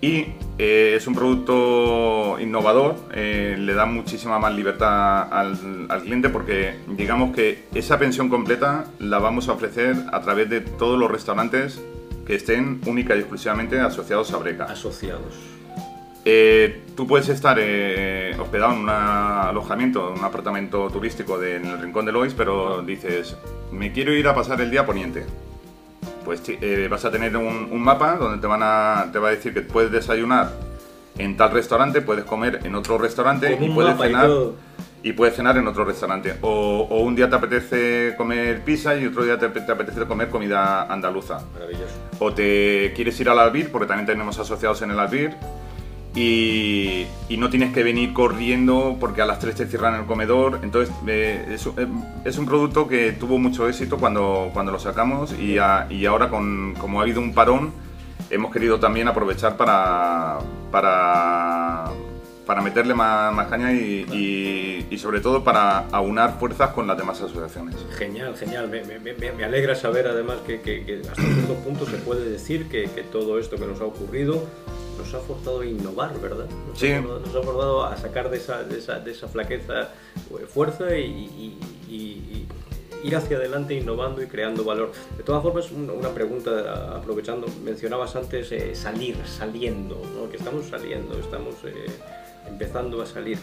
y 0.00 0.26
eh, 0.58 0.94
es 0.96 1.08
un 1.08 1.14
producto 1.16 2.38
innovador, 2.40 2.94
eh, 3.12 3.56
le 3.58 3.74
da 3.74 3.84
muchísima 3.84 4.38
más 4.38 4.54
libertad 4.54 5.22
al, 5.32 5.86
al, 5.88 6.02
cliente 6.02 6.28
porque 6.28 6.76
digamos 6.96 7.34
que 7.34 7.64
esa 7.74 7.98
pensión 7.98 8.28
completa 8.28 8.84
la 9.00 9.18
vamos 9.18 9.48
a 9.48 9.52
ofrecer 9.54 9.96
a 10.12 10.20
través 10.20 10.48
de 10.50 10.60
todos 10.60 10.96
los 11.00 11.10
restaurantes 11.10 11.82
que 12.28 12.36
estén 12.36 12.80
única 12.86 13.16
y 13.16 13.18
exclusivamente 13.18 13.80
asociados 13.80 14.32
a 14.32 14.36
Breca. 14.36 14.64
Asociados. 14.66 15.34
Eh, 16.24 16.82
tú 16.94 17.08
puedes 17.08 17.28
estar 17.28 17.58
hospedado 18.38 18.74
en 18.74 18.80
un 18.80 18.88
alojamiento, 18.88 20.12
en 20.12 20.20
un 20.20 20.24
apartamento 20.24 20.88
turístico 20.90 21.38
de, 21.38 21.56
en 21.56 21.66
el 21.66 21.80
Rincón 21.80 22.04
de 22.06 22.12
Lois, 22.12 22.34
pero 22.34 22.82
dices, 22.82 23.36
me 23.72 23.90
quiero 23.90 24.12
ir 24.12 24.28
a 24.28 24.34
pasar 24.34 24.60
el 24.60 24.70
día 24.70 24.86
poniente 24.86 25.24
pues 26.28 26.42
eh, 26.46 26.88
vas 26.90 27.02
a 27.06 27.10
tener 27.10 27.34
un, 27.38 27.82
mapa 27.82 28.16
donde 28.16 28.38
te, 28.38 28.46
van 28.46 28.60
a, 28.62 29.06
te 29.10 29.18
va 29.18 29.28
a 29.28 29.30
decir 29.30 29.54
que 29.54 29.62
puedes 29.62 29.90
desayunar 29.90 30.50
en 31.16 31.38
tal 31.38 31.52
restaurante, 31.52 32.02
puedes 32.02 32.26
comer 32.26 32.60
en 32.64 32.74
otro 32.74 32.98
restaurante 32.98 33.56
y 33.58 33.70
puedes 33.70 33.96
cenar 33.96 34.28
y, 34.28 34.52
puedes 35.12 35.36
cenar 35.36 35.56
en 35.56 35.66
otro 35.66 35.84
restaurante. 35.84 36.34
O, 36.42 37.00
un 37.00 37.14
día 37.14 37.28
te 37.28 37.36
apetece 37.36 38.14
comer 38.16 38.62
pizza 38.64 38.96
y 38.96 39.06
otro 39.06 39.24
día 39.24 39.38
te, 39.38 39.48
te, 39.48 39.72
apetece 39.72 40.04
comer 40.06 40.28
comida 40.28 40.82
andaluza. 40.92 41.40
Maravilloso. 41.54 41.94
O 42.18 42.32
te 42.32 42.92
quieres 42.94 43.18
ir 43.20 43.28
al 43.28 43.38
Albir, 43.38 43.70
porque 43.70 43.86
también 43.86 44.06
tenemos 44.06 44.38
asociados 44.38 44.82
en 44.82 44.90
el 44.90 44.98
Albir 44.98 45.36
y, 46.14 47.06
no 47.38 47.50
tienes 47.50 47.72
que 47.72 47.84
venir 47.84 48.12
corriendo 48.12 48.96
porque 48.98 49.22
a 49.22 49.26
las 49.26 49.38
3 49.38 49.54
te 49.54 49.66
cierran 49.66 49.94
el 49.94 50.06
comedor. 50.06 50.60
Entonces 50.62 50.92
eh, 51.06 51.56
eh, 51.56 51.86
es, 52.24 52.38
un 52.38 52.46
producto 52.46 52.88
que 52.88 53.12
tuvo 53.12 53.38
mucho 53.38 53.68
éxito 53.68 53.98
cuando, 53.98 54.50
cuando 54.52 54.72
lo 54.72 54.78
sacamos 54.78 55.32
y, 55.38 55.58
ahora 55.58 56.28
con, 56.28 56.74
como 56.80 57.00
ha 57.00 57.02
habido 57.04 57.20
un 57.20 57.32
parón 57.32 57.72
hemos 58.30 58.52
querido 58.52 58.78
también 58.78 59.08
aprovechar 59.08 59.56
para, 59.56 60.38
para, 60.70 61.84
para 62.48 62.62
meterle 62.62 62.94
más, 62.94 63.46
caña 63.48 63.74
y, 63.74 64.96
sobre 64.96 65.20
todo 65.20 65.44
para 65.44 65.80
aunar 65.92 66.38
fuerzas 66.38 66.70
con 66.70 66.86
las 66.86 66.96
demás 66.96 67.20
asociaciones. 67.20 67.76
Genial, 67.98 68.34
genial. 68.38 68.70
Me, 68.70 69.44
alegra 69.44 69.74
saber 69.74 70.08
además 70.08 70.38
que, 70.46 71.02
hasta 71.10 71.22
cierto 71.22 71.54
punto 71.56 71.84
se 71.84 71.98
puede 71.98 72.30
decir 72.30 72.70
que, 72.70 72.84
que 72.84 73.02
todo 73.02 73.38
esto 73.38 73.58
que 73.58 73.66
nos 73.66 73.82
ha 73.82 73.84
ocurrido 73.84 74.42
nos 74.96 75.12
ha 75.12 75.20
forzado 75.20 75.60
a 75.60 75.66
innovar, 75.66 76.18
¿verdad? 76.20 76.46
Nos, 76.66 76.78
sí. 76.78 76.90
ha, 76.90 77.02
nos 77.02 77.28
ha 77.28 77.42
forzado 77.42 77.84
a 77.84 77.94
sacar 77.98 78.30
de 78.30 78.38
esa, 78.38 78.62
de 78.62 78.78
esa, 78.78 78.98
de 78.98 79.10
esa 79.10 79.28
flaqueza 79.28 79.82
eh, 79.82 80.46
fuerza 80.48 80.96
y, 80.96 81.58
ir 83.04 83.14
hacia 83.14 83.36
adelante 83.36 83.74
innovando 83.74 84.22
y 84.22 84.26
creando 84.26 84.64
valor. 84.64 84.92
De 85.18 85.22
todas 85.22 85.42
formas, 85.42 85.70
una, 85.70 86.08
pregunta, 86.08 86.96
aprovechando, 86.96 87.46
mencionabas 87.62 88.16
antes 88.16 88.50
eh, 88.52 88.74
salir, 88.74 89.18
saliendo, 89.26 90.02
¿no? 90.16 90.30
que 90.30 90.38
estamos 90.38 90.66
saliendo, 90.66 91.16
estamos 91.18 91.54
eh, 91.64 91.86
empezando 92.48 93.02
a 93.02 93.06
salir. 93.06 93.38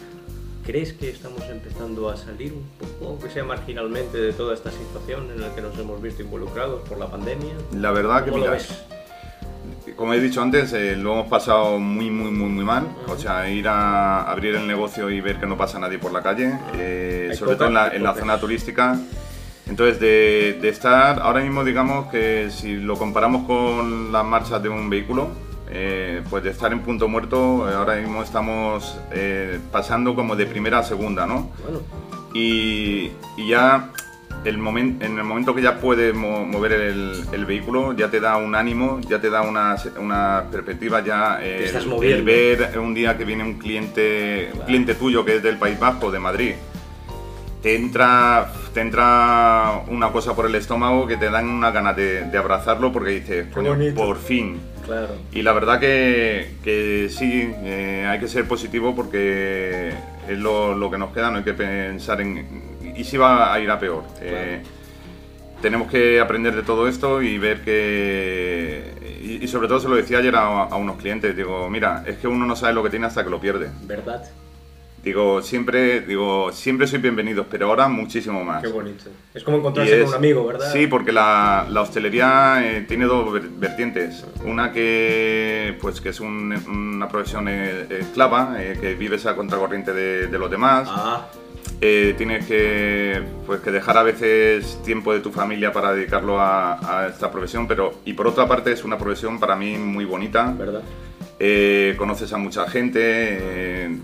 ¿Crees 0.64 0.92
que 0.92 1.08
estamos 1.10 1.42
empezando 1.48 2.10
a 2.10 2.16
salir 2.16 2.52
un 2.52 2.66
poco, 2.78 3.10
aunque 3.10 3.30
sea 3.30 3.44
marginalmente, 3.44 4.18
de 4.18 4.32
toda 4.32 4.52
esta 4.52 4.72
situación 4.72 5.30
en 5.30 5.40
la 5.40 5.54
que 5.54 5.60
nos 5.62 5.78
hemos 5.78 6.02
visto 6.02 6.22
involucrados 6.22 6.86
por 6.88 6.98
la 6.98 7.08
pandemia? 7.08 7.54
La 7.72 7.92
verdad 7.92 8.24
que 8.24 8.32
mira, 8.32 8.58
como 9.96 10.12
he 10.12 10.20
dicho 10.20 10.42
antes, 10.42 10.72
eh, 10.72 10.96
lo 10.96 11.12
hemos 11.12 11.28
pasado 11.28 11.78
muy, 11.78 12.10
muy, 12.10 12.30
muy, 12.30 12.48
muy 12.48 12.64
mal. 12.64 12.86
O 13.08 13.16
sea, 13.16 13.48
ir 13.48 13.68
a 13.68 14.30
abrir 14.30 14.54
el 14.56 14.66
negocio 14.66 15.08
y 15.10 15.20
ver 15.20 15.38
que 15.38 15.46
no 15.46 15.56
pasa 15.56 15.78
nadie 15.78 15.98
por 15.98 16.12
la 16.12 16.22
calle, 16.22 16.58
eh, 16.74 17.32
sobre 17.38 17.56
todo 17.56 17.68
en 17.68 18.02
la, 18.02 18.14
zona 18.14 18.38
turística. 18.38 18.98
Entonces, 19.66 19.98
de, 19.98 20.68
estar 20.68 21.20
ahora 21.20 21.40
mismo, 21.40 21.64
digamos 21.64 22.10
que 22.10 22.50
si 22.50 22.74
lo 22.74 22.96
comparamos 22.96 23.46
con 23.46 24.12
las 24.12 24.24
marchas 24.24 24.62
de 24.62 24.68
un 24.68 24.90
vehículo, 24.90 25.28
eh, 25.78 26.22
pues 26.30 26.42
de 26.42 26.50
estar 26.50 26.72
en 26.72 26.80
punto 26.80 27.06
muerto, 27.08 27.66
ahora 27.68 27.96
mismo 27.96 28.22
estamos 28.22 28.98
pasando 29.70 30.14
como 30.14 30.36
de 30.36 30.46
primera 30.46 30.78
a 30.78 30.82
segunda, 30.82 31.26
¿no? 31.26 31.50
Bueno. 31.62 31.80
Y, 32.32 33.10
y 33.36 33.48
ya 33.48 33.90
el 34.46 34.56
en 34.56 35.18
el 35.18 35.24
momento 35.24 35.54
que 35.54 35.62
ya 35.62 35.78
puedes 35.78 36.14
mover 36.14 36.72
el, 36.72 37.46
vehículo, 37.46 37.92
ya 37.94 38.10
te 38.10 38.20
da 38.20 38.36
un 38.36 38.54
ánimo, 38.54 39.00
ya 39.00 39.20
te 39.20 39.30
da 39.30 39.42
una, 39.42 39.76
una 39.98 40.44
perspectiva, 40.50 41.02
ya 41.04 41.40
el, 41.42 42.22
ver 42.22 42.78
un 42.78 42.94
día 42.94 43.16
que 43.16 43.24
viene 43.24 43.44
un 43.44 43.54
cliente, 43.54 44.50
cliente 44.66 44.94
tuyo 44.94 45.24
que 45.24 45.36
es 45.36 45.42
del 45.42 45.56
País 45.56 45.78
Vasco, 45.78 46.10
de 46.10 46.18
Madrid, 46.18 46.52
te 47.62 47.74
entra, 47.74 48.52
te 48.72 48.80
entra 48.80 49.82
una 49.88 50.12
cosa 50.12 50.34
por 50.34 50.46
el 50.46 50.54
estómago 50.54 51.06
que 51.06 51.16
te 51.16 51.30
dan 51.30 51.48
una 51.48 51.70
ganas 51.70 51.96
de, 51.96 52.30
abrazarlo 52.36 52.92
porque 52.92 53.10
dices, 53.10 53.46
por 53.94 54.18
fin. 54.18 54.60
Claro. 54.86 55.16
Y 55.32 55.42
la 55.42 55.52
verdad 55.52 55.80
que, 55.80 56.54
que 56.62 57.08
sí, 57.10 57.52
eh, 57.64 58.06
hay 58.08 58.18
que 58.20 58.28
ser 58.28 58.46
positivo 58.46 58.94
porque 58.94 59.92
es 60.28 60.38
lo, 60.38 60.74
lo 60.74 60.90
que 60.90 60.96
nos 60.96 61.12
queda, 61.12 61.30
no 61.30 61.38
hay 61.38 61.44
que 61.44 61.54
pensar 61.54 62.20
en 62.20 62.76
y 62.96 63.04
si 63.04 63.16
va 63.16 63.52
a 63.52 63.60
ir 63.60 63.70
a 63.70 63.78
peor. 63.78 64.04
Eh, 64.20 64.62
tenemos 65.60 65.90
que 65.90 66.20
aprender 66.20 66.54
de 66.54 66.62
todo 66.62 66.88
esto 66.88 67.22
y 67.22 67.38
ver 67.38 67.62
que... 67.62 68.94
Y, 69.42 69.46
sobre 69.48 69.68
todo 69.68 69.80
se 69.80 69.88
lo 69.88 69.96
decía 69.96 70.18
ayer 70.18 70.34
a, 70.36 70.74
unos 70.76 70.96
clientes, 70.96 71.36
digo, 71.36 71.68
mira, 71.68 72.04
es 72.06 72.18
que 72.18 72.28
uno 72.28 72.46
no 72.46 72.56
sabe 72.56 72.72
lo 72.72 72.82
que 72.82 72.90
tiene 72.90 73.06
hasta 73.06 73.22
que 73.22 73.30
lo 73.30 73.40
pierde. 73.40 73.70
¿Verdad? 73.82 74.24
Digo, 75.06 75.40
siempre, 75.40 76.00
digo, 76.00 76.50
siempre 76.52 76.88
soy 76.88 76.98
bienvenido, 76.98 77.46
pero 77.48 77.68
ahora 77.68 77.86
muchísimo 77.86 78.44
más. 78.44 78.60
Qué 78.60 78.68
bonito. 78.68 79.04
Es 79.32 79.44
como 79.44 79.58
encontrarse 79.58 80.00
con 80.00 80.08
un 80.08 80.14
amigo, 80.14 80.44
¿verdad? 80.44 80.72
Sí, 80.72 80.88
porque 80.88 81.12
la, 81.12 81.64
la 81.70 81.82
hostelería 81.82 82.60
eh, 82.64 82.84
tiene 82.88 83.04
dos 83.04 83.40
vertientes. 83.58 84.24
Una 84.44 84.72
que, 84.72 85.78
pues, 85.80 86.00
que 86.00 86.08
es 86.08 86.18
una 86.18 87.08
profesión 87.08 87.46
eh, 87.48 87.86
esclava, 88.00 88.56
que 88.58 88.94
vives 88.94 89.26
a 89.26 89.36
contracorriente 89.36 89.92
de, 89.92 90.26
de 90.26 90.38
los 90.38 90.50
demás. 90.50 90.88
Ah 90.90 91.28
eh, 91.80 92.14
tienes 92.16 92.46
que, 92.46 93.22
pues, 93.44 93.60
que 93.60 93.70
dejar 93.70 93.98
a 93.98 94.02
veces 94.02 94.80
tiempo 94.82 95.12
de 95.12 95.20
tu 95.20 95.30
familia 95.30 95.72
para 95.72 95.92
dedicarlo 95.92 96.40
a, 96.40 97.08
esta 97.10 97.30
profesión, 97.30 97.68
pero 97.68 97.94
y 98.04 98.14
por 98.14 98.26
otra 98.26 98.48
parte 98.48 98.72
es 98.72 98.82
una 98.84 98.96
profesión 98.96 99.38
para 99.38 99.56
mí 99.56 99.76
muy 99.76 100.04
bonita. 100.04 100.54
¿Verdad? 100.56 100.82
Eh, 101.38 101.94
conoces 101.98 102.32
a 102.32 102.38
mucha 102.38 102.66
gente, 102.66 103.00
eh, 103.02 103.98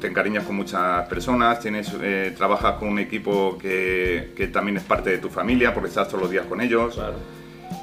te 0.00 0.06
encariñas 0.06 0.44
con 0.44 0.56
muchas 0.56 1.06
personas, 1.08 1.60
tienes, 1.60 1.92
eh, 2.02 2.34
trabajas 2.36 2.74
con 2.74 2.88
un 2.88 2.98
equipo 2.98 3.58
que, 3.58 4.32
que, 4.36 4.48
también 4.48 4.76
es 4.76 4.82
parte 4.82 5.10
de 5.10 5.18
tu 5.18 5.28
familia 5.28 5.72
porque 5.74 5.88
estás 5.88 6.08
todos 6.08 6.22
los 6.22 6.30
días 6.30 6.46
con 6.46 6.60
ellos. 6.60 6.94
Claro. 6.94 7.14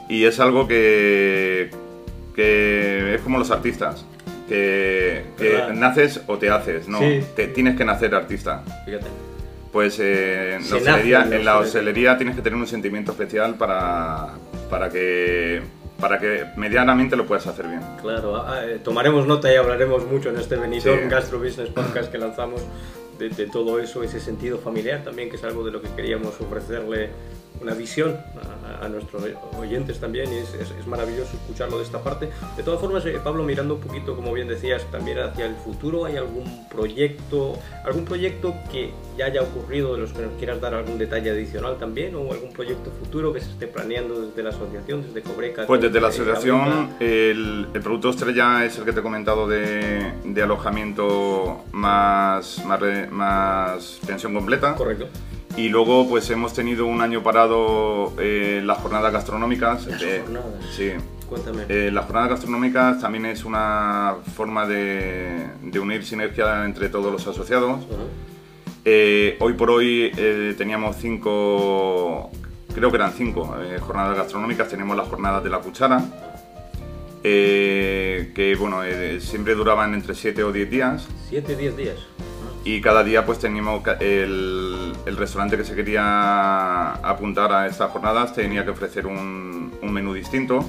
Y 0.09 0.25
es 0.25 0.39
algo 0.39 0.67
que, 0.67 1.69
que 2.35 3.15
es 3.15 3.21
como 3.21 3.37
los 3.37 3.51
artistas 3.51 4.05
que, 4.47 5.23
naces 5.73 6.21
o 6.27 6.37
te 6.37 6.49
haces, 6.49 6.87
¿no? 6.87 6.99
Te 7.35 7.47
tienes 7.47 7.75
que 7.75 7.85
nacer 7.85 8.13
artista. 8.13 8.63
Fíjate. 8.85 9.07
Pues 9.71 9.97
eh, 9.99 10.59
en, 10.59 11.45
la 11.45 11.57
hostelería, 11.57 12.15
tienes 12.15 12.35
que 12.35 12.43
tener 12.43 12.59
un 12.59 12.67
sentimiento 12.67 13.11
especial 13.11 13.55
para, 13.55 14.33
para 14.69 14.89
que 14.89 15.61
para 15.99 16.19
que 16.19 16.45
medianamente 16.55 17.15
lo 17.15 17.25
puedas 17.25 17.47
hacer 17.47 17.67
bien. 17.67 17.81
Claro, 18.01 18.37
ah, 18.37 18.65
eh, 18.65 18.79
tomaremos 18.83 19.25
nota 19.27 19.51
y 19.51 19.55
hablaremos 19.55 20.05
mucho 20.05 20.29
en 20.29 20.37
este 20.37 20.55
Benidorm 20.55 21.09
Gastro 21.09 21.39
Business 21.39 21.69
Podcast 21.69 22.11
que 22.11 22.17
lanzamos 22.17 22.61
de, 23.19 23.29
de, 23.29 23.47
todo 23.47 23.79
eso, 23.79 24.03
ese 24.03 24.19
sentido 24.19 24.57
familiar 24.57 25.03
también, 25.03 25.29
que 25.29 25.35
es 25.35 25.43
algo 25.43 25.63
de 25.63 25.71
lo 25.71 25.81
que 25.81 25.89
queríamos 25.89 26.39
ofrecerle 26.41 27.09
una 27.63 27.73
visión 27.73 28.17
a, 28.81 28.87
nuestros 28.89 29.23
oyentes 29.57 29.99
también 29.99 30.31
y 30.31 30.37
es, 30.37 30.53
es, 30.53 30.87
maravilloso 30.87 31.35
escucharlo 31.37 31.77
de 31.77 31.83
esta 31.83 32.03
parte. 32.03 32.29
De 32.57 32.63
todas 32.63 32.81
formas, 32.81 33.05
eh, 33.05 33.17
Pablo, 33.23 33.43
mirando 33.43 33.75
un 33.75 33.81
poquito, 33.81 34.15
como 34.15 34.33
bien 34.33 34.47
decías, 34.49 34.83
también 34.91 35.19
hacia 35.19 35.45
el 35.45 35.55
futuro, 35.55 36.05
¿hay 36.05 36.17
algún 36.17 36.67
proyecto, 36.67 37.57
algún 37.85 38.03
proyecto 38.03 38.53
que 38.71 38.91
ya 39.17 39.25
haya 39.25 39.41
ocurrido 39.41 39.93
de 39.93 40.01
los 40.01 40.11
que 40.11 40.21
nos 40.21 40.33
quieras 40.33 40.59
dar 40.59 40.73
algún 40.73 40.97
detalle 40.97 41.31
adicional 41.31 41.77
también 41.77 42.13
o 42.15 42.31
algún 42.31 42.51
proyecto 42.51 42.91
futuro 42.91 43.31
que 43.31 43.39
se 43.39 43.51
esté 43.51 43.67
planeando 43.67 44.27
desde 44.27 44.43
la 44.43 44.49
asociación, 44.49 45.03
desde 45.03 45.21
Cobreca? 45.21 45.65
Pues 45.65 45.81
desde 45.81 46.01
la 46.01 46.09
asociación, 46.09 46.89
el, 46.99 47.67
el, 47.73 47.81
producto 47.81 48.09
estrella 48.09 48.65
es 48.65 48.77
el 48.77 48.83
que 48.83 48.91
te 48.91 48.99
he 48.99 49.03
comentado 49.03 49.47
de, 49.47 50.11
de 50.25 50.43
alojamiento 50.43 51.63
más, 51.71 52.63
más, 52.65 52.81
más 53.11 53.99
pensión 54.05 54.33
completa. 54.33 54.75
Correcto. 54.75 55.07
Y 55.55 55.69
luego 55.69 56.07
pues 56.09 56.29
hemos 56.31 56.53
tenido 56.53 56.87
un 56.87 57.01
año 57.01 57.21
parado 57.21 58.13
eh, 58.19 58.61
las 58.63 58.79
jornadas 58.79 59.13
gastronómicas. 59.13 59.85
Las 59.85 60.01
jornadas. 60.01 60.45
Sí. 60.75 60.91
Cuéntame. 61.29 61.63
Eh, 61.69 61.91
las 61.91 62.05
jornadas 62.05 62.31
gastronómicas 62.31 62.99
también 62.99 63.27
es 63.27 63.45
una 63.45 64.15
forma 64.35 64.65
de, 64.67 65.47
de 65.61 65.79
unir 65.79 66.03
sinergia 66.05 66.65
entre 66.65 66.89
todos 66.89 67.11
los 67.11 67.27
asociados. 67.27 67.85
Eh, 68.85 69.37
hoy 69.39 69.53
por 69.53 69.69
hoy 69.69 70.11
teníamos 70.57 70.97
cinco, 70.97 72.31
creo 72.73 72.89
que 72.89 72.95
eran 72.97 73.13
cinco 73.13 73.55
jornadas 73.81 74.17
gastronómicas. 74.17 74.67
Tenemos 74.69 74.97
las 74.97 75.07
jornadas 75.07 75.43
de 75.43 75.49
la 75.51 75.59
cuchara, 75.59 76.03
que 77.21 78.57
bueno, 78.59 78.81
siempre 79.19 79.53
duraban 79.53 79.93
entre 79.93 80.15
7 80.15 80.43
o 80.43 80.51
10 80.51 80.69
días. 80.69 81.07
7 81.29 81.53
o 81.53 81.57
10 81.57 81.77
días 81.77 81.97
y 82.63 82.81
cada 82.81 83.03
día 83.03 83.25
pues 83.25 83.39
teníamos 83.39 83.83
el, 83.99 84.93
el, 85.05 85.17
restaurante 85.17 85.57
que 85.57 85.65
se 85.65 85.75
quería 85.75 86.93
apuntar 86.93 87.51
a 87.51 87.67
estas 87.67 87.91
jornadas 87.91 88.33
tenía 88.33 88.63
que 88.63 88.71
ofrecer 88.71 89.05
un, 89.05 89.73
un 89.81 89.91
menú 89.93 90.13
distinto 90.13 90.65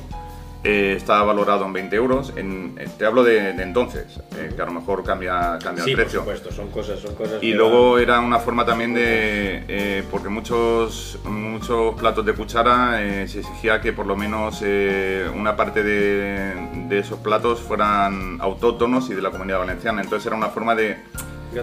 eh, 0.66 0.94
estaba 0.96 1.24
valorado 1.24 1.66
en 1.66 1.74
20 1.74 1.94
euros. 1.94 2.32
En, 2.36 2.74
eh, 2.78 2.88
te 2.98 3.04
hablo 3.04 3.22
de, 3.22 3.52
de 3.52 3.62
entonces, 3.62 4.18
eh, 4.34 4.50
que 4.56 4.62
a 4.62 4.64
lo 4.64 4.72
mejor 4.72 5.04
cambia, 5.04 5.58
cambia 5.62 5.84
Sí, 5.84 5.90
el 5.90 5.96
por 5.96 6.04
precio. 6.04 6.20
supuesto, 6.20 6.50
son 6.52 6.70
cosas, 6.70 7.00
son 7.00 7.14
cosas. 7.14 7.42
Y 7.42 7.52
luego 7.52 7.98
era 7.98 8.18
una 8.20 8.38
forma 8.38 8.64
también 8.64 8.94
de, 8.94 9.64
eh, 9.68 10.02
porque 10.10 10.30
muchos, 10.30 11.18
muchos 11.24 11.94
platos 11.96 12.24
de 12.24 12.32
cuchara 12.32 13.02
eh, 13.02 13.28
se 13.28 13.40
exigía 13.40 13.82
que 13.82 13.92
por 13.92 14.06
lo 14.06 14.16
menos 14.16 14.62
eh, 14.64 15.28
una 15.34 15.54
parte 15.54 15.82
de, 15.82 16.54
de 16.88 16.98
esos 16.98 17.18
platos 17.18 17.60
fueran 17.60 18.38
autóctonos 18.40 19.10
y 19.10 19.14
de 19.14 19.20
la 19.20 19.30
comunidad 19.30 19.58
valenciana. 19.58 20.00
Entonces 20.00 20.26
era 20.26 20.34
una 20.36 20.48
forma 20.48 20.74
de. 20.74 20.96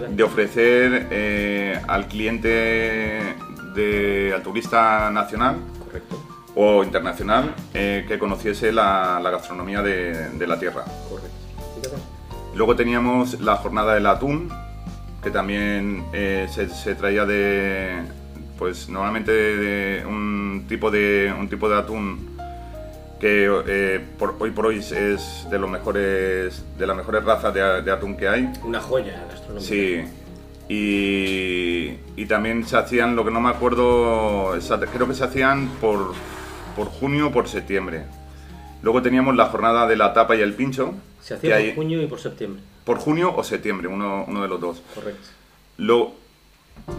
De 0.00 0.22
ofrecer 0.22 1.08
eh, 1.10 1.80
al 1.86 2.08
cliente, 2.08 2.48
de, 3.74 4.32
al 4.34 4.42
turista 4.42 5.10
nacional 5.10 5.56
Correcto, 5.84 6.22
o 6.54 6.82
internacional 6.82 7.54
eh, 7.74 8.04
que 8.08 8.18
conociese 8.18 8.72
la, 8.72 9.20
la 9.22 9.30
gastronomía 9.30 9.82
de, 9.82 10.30
de 10.30 10.46
la 10.46 10.58
tierra. 10.58 10.84
correcto. 11.08 11.30
Luego 12.54 12.76
teníamos 12.76 13.40
la 13.40 13.56
jornada 13.56 13.94
del 13.94 14.06
atún, 14.06 14.50
que 15.22 15.30
también 15.30 16.04
eh, 16.12 16.46
se, 16.50 16.68
se 16.68 16.94
traía 16.94 17.24
de, 17.24 18.02
pues 18.58 18.88
normalmente 18.88 19.32
de 19.32 20.04
un 20.06 20.66
tipo 20.68 20.90
de, 20.90 21.32
un 21.38 21.48
tipo 21.48 21.68
de 21.68 21.78
atún 21.78 22.31
que 23.22 23.48
eh, 23.68 24.00
por- 24.18 24.34
hoy 24.40 24.50
por 24.50 24.66
hoy 24.66 24.78
es 24.80 25.46
de 25.48 25.56
los 25.58 25.70
mejores, 25.70 26.64
de 26.76 26.86
las 26.88 26.96
mejores 26.96 27.22
razas 27.24 27.54
de, 27.54 27.80
de 27.82 27.90
atún 27.92 28.16
que 28.16 28.28
hay. 28.28 28.52
Una 28.64 28.80
joya 28.80 29.24
gastronómica. 29.30 29.64
Sí. 29.66 30.02
Y, 30.68 31.98
y 32.20 32.26
también 32.26 32.66
se 32.66 32.76
hacían, 32.76 33.14
lo 33.14 33.24
que 33.24 33.30
no 33.30 33.40
me 33.40 33.50
acuerdo, 33.50 34.54
creo 34.92 35.06
que 35.06 35.14
se 35.14 35.22
hacían 35.24 35.68
por, 35.80 36.14
por 36.74 36.88
junio 36.88 37.28
o 37.28 37.30
por 37.32 37.48
septiembre. 37.48 38.02
Luego 38.82 39.02
teníamos 39.02 39.36
la 39.36 39.46
jornada 39.46 39.86
de 39.86 39.94
la 39.96 40.12
tapa 40.12 40.34
y 40.34 40.40
el 40.40 40.54
pincho. 40.54 40.94
Se 41.20 41.34
hacía 41.34 41.56
hay- 41.56 41.68
por 41.68 41.76
junio 41.76 42.02
y 42.02 42.06
por 42.08 42.18
septiembre. 42.18 42.60
por 42.84 42.98
junio 42.98 43.32
o 43.36 43.44
septiembre, 43.44 43.86
uno, 43.86 44.24
uno 44.26 44.42
de 44.42 44.48
los 44.48 44.60
dos. 44.60 44.82
Correcto. 44.96 45.28
Lo, 45.76 46.12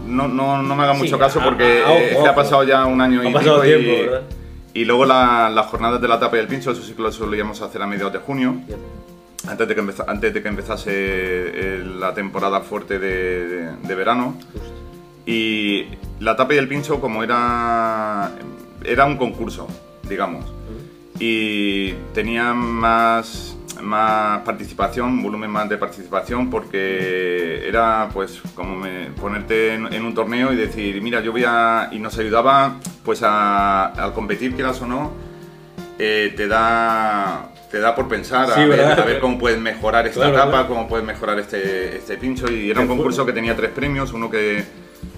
no, 0.06 0.26
no, 0.28 0.62
no 0.62 0.74
me 0.74 0.84
haga 0.84 0.94
Sí, 0.94 1.00
mucho 1.02 1.18
caso 1.18 1.40
porque 1.44 1.82
a- 1.84 1.88
a- 1.88 1.98
eh, 1.98 2.06
es 2.06 2.12
ojo, 2.14 2.22
que 2.22 2.28
ha 2.28 2.32
ojo. 2.32 2.40
pasado 2.40 2.64
ya 2.64 2.86
un 2.86 3.00
año 3.02 3.20
Ha 3.20 3.28
y 3.28 3.32
pasado 3.34 3.60
tiempo, 3.60 3.90
y, 3.90 4.00
¿verdad? 4.06 4.22
Y 4.74 4.84
luego 4.84 5.04
la- 5.06 5.48
las 5.50 5.66
jornadas 5.66 6.00
de 6.00 6.08
la 6.08 6.18
tapa 6.18 6.36
y 6.36 6.40
el 6.40 6.48
pincho, 6.48 6.72
eso 6.72 6.82
sí 6.82 6.92
que 6.94 7.02
lo 7.02 7.10
solíamos 7.12 7.60
hacer 7.62 7.80
a 7.80 7.86
mediados 7.86 8.12
de 8.12 8.18
junio, 8.18 8.56
antes 9.48 9.68
de 9.68 9.74
que, 9.74 9.82
antes 10.06 10.34
de 10.34 10.42
que 10.42 10.48
empezase 10.48 10.90
eh, 10.92 11.84
la 11.98 12.12
temporada 12.14 12.60
fuerte 12.60 12.98
de, 12.98 13.94
verano. 13.94 14.36
Y 15.26 15.86
la 16.20 16.36
tapa 16.36 16.54
y 16.54 16.58
el 16.58 16.68
pincho 16.68 17.00
como 17.00 17.22
era, 17.22 18.32
era 18.84 19.04
un 19.06 19.16
concurso, 19.16 19.66
digamos. 20.08 20.44
Y 21.18 21.92
tenía 22.12 22.52
más, 22.52 23.56
más 23.84 24.40
participación, 24.40 25.22
volumen 25.22 25.50
más 25.50 25.68
de 25.68 25.76
participación, 25.76 26.50
porque 26.50 27.66
era 27.68 28.08
pues 28.12 28.40
como 28.54 28.76
me- 28.76 29.06
ponerte 29.20 29.74
en, 29.74 29.92
en 29.92 30.04
un 30.04 30.14
torneo 30.14 30.52
y 30.52 30.56
decir, 30.56 31.00
mira, 31.02 31.20
yo 31.20 31.32
voy 31.32 31.44
a... 31.46 31.88
Y 31.92 31.98
nos 31.98 32.18
ayudaba 32.18 32.76
pues 33.04 33.22
a, 33.22 33.86
al 33.86 34.12
competir, 34.12 34.54
quieras 34.54 34.80
o 34.82 34.86
no, 34.86 35.12
eh, 35.98 36.32
te 36.36 36.46
da... 36.48 37.50
Te 37.70 37.80
da 37.80 37.92
por 37.96 38.06
pensar 38.06 38.48
a, 38.52 38.54
Sí, 38.54 38.60
ver, 38.60 38.78
¿verdad? 38.78 39.00
a 39.00 39.04
ver 39.04 39.18
cómo 39.18 39.36
puedes 39.36 39.58
mejorar 39.58 40.06
esta 40.06 40.20
Claro, 40.20 40.36
tapa, 40.36 40.50
claro. 40.50 40.68
cómo 40.68 40.88
puedes 40.88 41.04
mejorar 41.04 41.40
este, 41.40 41.96
este 41.96 42.16
pincho. 42.18 42.48
Y 42.48 42.70
era 42.70 42.80
un 42.80 42.86
concurso 42.86 43.26
que 43.26 43.32
tenía 43.32 43.56
tres 43.56 43.72
premios, 43.72 44.12
uno 44.12 44.30
que, 44.30 44.64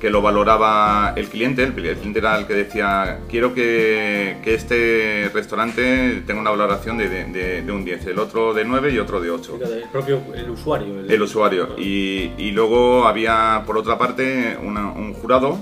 que 0.00 0.10
lo 0.10 0.20
valoraba 0.22 1.12
el 1.16 1.28
cliente, 1.28 1.62
el 1.64 1.72
cliente 1.72 2.18
era 2.18 2.38
el 2.38 2.46
que 2.46 2.54
decía, 2.54 3.20
quiero 3.28 3.54
que, 3.54 4.36
que 4.44 4.54
este 4.54 5.30
restaurante 5.32 6.22
tenga 6.26 6.40
una 6.40 6.50
valoración 6.50 6.98
de, 6.98 7.08
de- 7.08 7.24
de- 7.26 7.62
de 7.62 7.72
un 7.72 7.84
10, 7.84 8.06
el 8.06 8.18
otro 8.18 8.52
de 8.54 8.64
9 8.64 8.92
y 8.92 8.98
otro 8.98 9.20
de 9.20 9.30
8. 9.30 9.56
Fíjate, 9.58 9.82
el 9.82 9.88
propio 9.88 10.20
el 10.34 10.50
usuario. 10.50 11.00
El 11.08 11.22
usuario. 11.22 11.68
Y, 11.78 12.32
y 12.38 12.50
luego 12.52 13.06
había, 13.06 13.62
por 13.66 13.78
otra 13.78 13.96
parte, 13.98 14.56
una- 14.62 14.90
un 14.92 15.14
jurado 15.14 15.58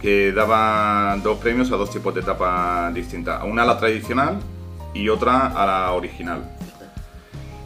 que 0.00 0.32
daba 0.32 1.16
dos 1.22 1.38
premios 1.38 1.70
a 1.72 1.76
dos 1.76 1.90
tipos 1.90 2.14
de 2.14 2.22
tapa 2.22 2.90
distintas. 2.94 3.42
Una 3.44 3.62
a 3.62 3.66
la 3.66 3.78
tradicional 3.78 4.38
y 4.94 5.08
otra 5.08 5.48
a 5.48 5.66
la 5.66 5.92
original. 5.92 6.42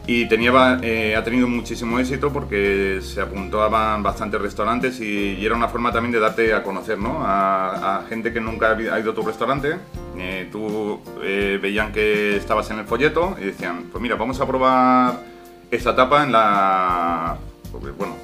Y 0.05 0.25
tenía, 0.27 0.79
eh, 0.81 1.15
ha 1.15 1.23
tenido 1.23 1.47
muchísimo 1.47 1.97
éxito 1.97 2.31
porque 2.33 2.99
se 3.01 3.21
apuntaban 3.21 4.03
bastantes 4.03 4.41
restaurantes 4.41 4.99
y, 4.99 5.35
y 5.39 5.45
era 5.45 5.55
una 5.55 5.69
forma 5.69 5.93
también 5.93 6.11
de 6.11 6.19
darte 6.19 6.53
a 6.53 6.61
conocer 6.61 6.97
¿no? 6.97 7.21
a, 7.25 7.99
a 7.99 8.05
gente 8.07 8.33
que 8.33 8.41
nunca 8.41 8.71
ha 8.75 8.99
ido 8.99 9.11
a 9.11 9.15
tu 9.15 9.21
restaurante. 9.21 9.77
Eh, 10.17 10.49
tú 10.51 10.99
eh, 11.23 11.57
veían 11.61 11.93
que 11.93 12.35
estabas 12.35 12.69
en 12.71 12.79
el 12.79 12.85
folleto 12.85 13.37
y 13.41 13.45
decían, 13.45 13.85
pues 13.91 14.01
mira, 14.01 14.15
vamos 14.15 14.41
a 14.41 14.45
probar 14.45 15.19
esta 15.71 15.95
tapa 15.95 16.23
en 16.23 16.33
la... 16.33 17.37
pues, 17.71 17.95
Bueno, 17.97 18.17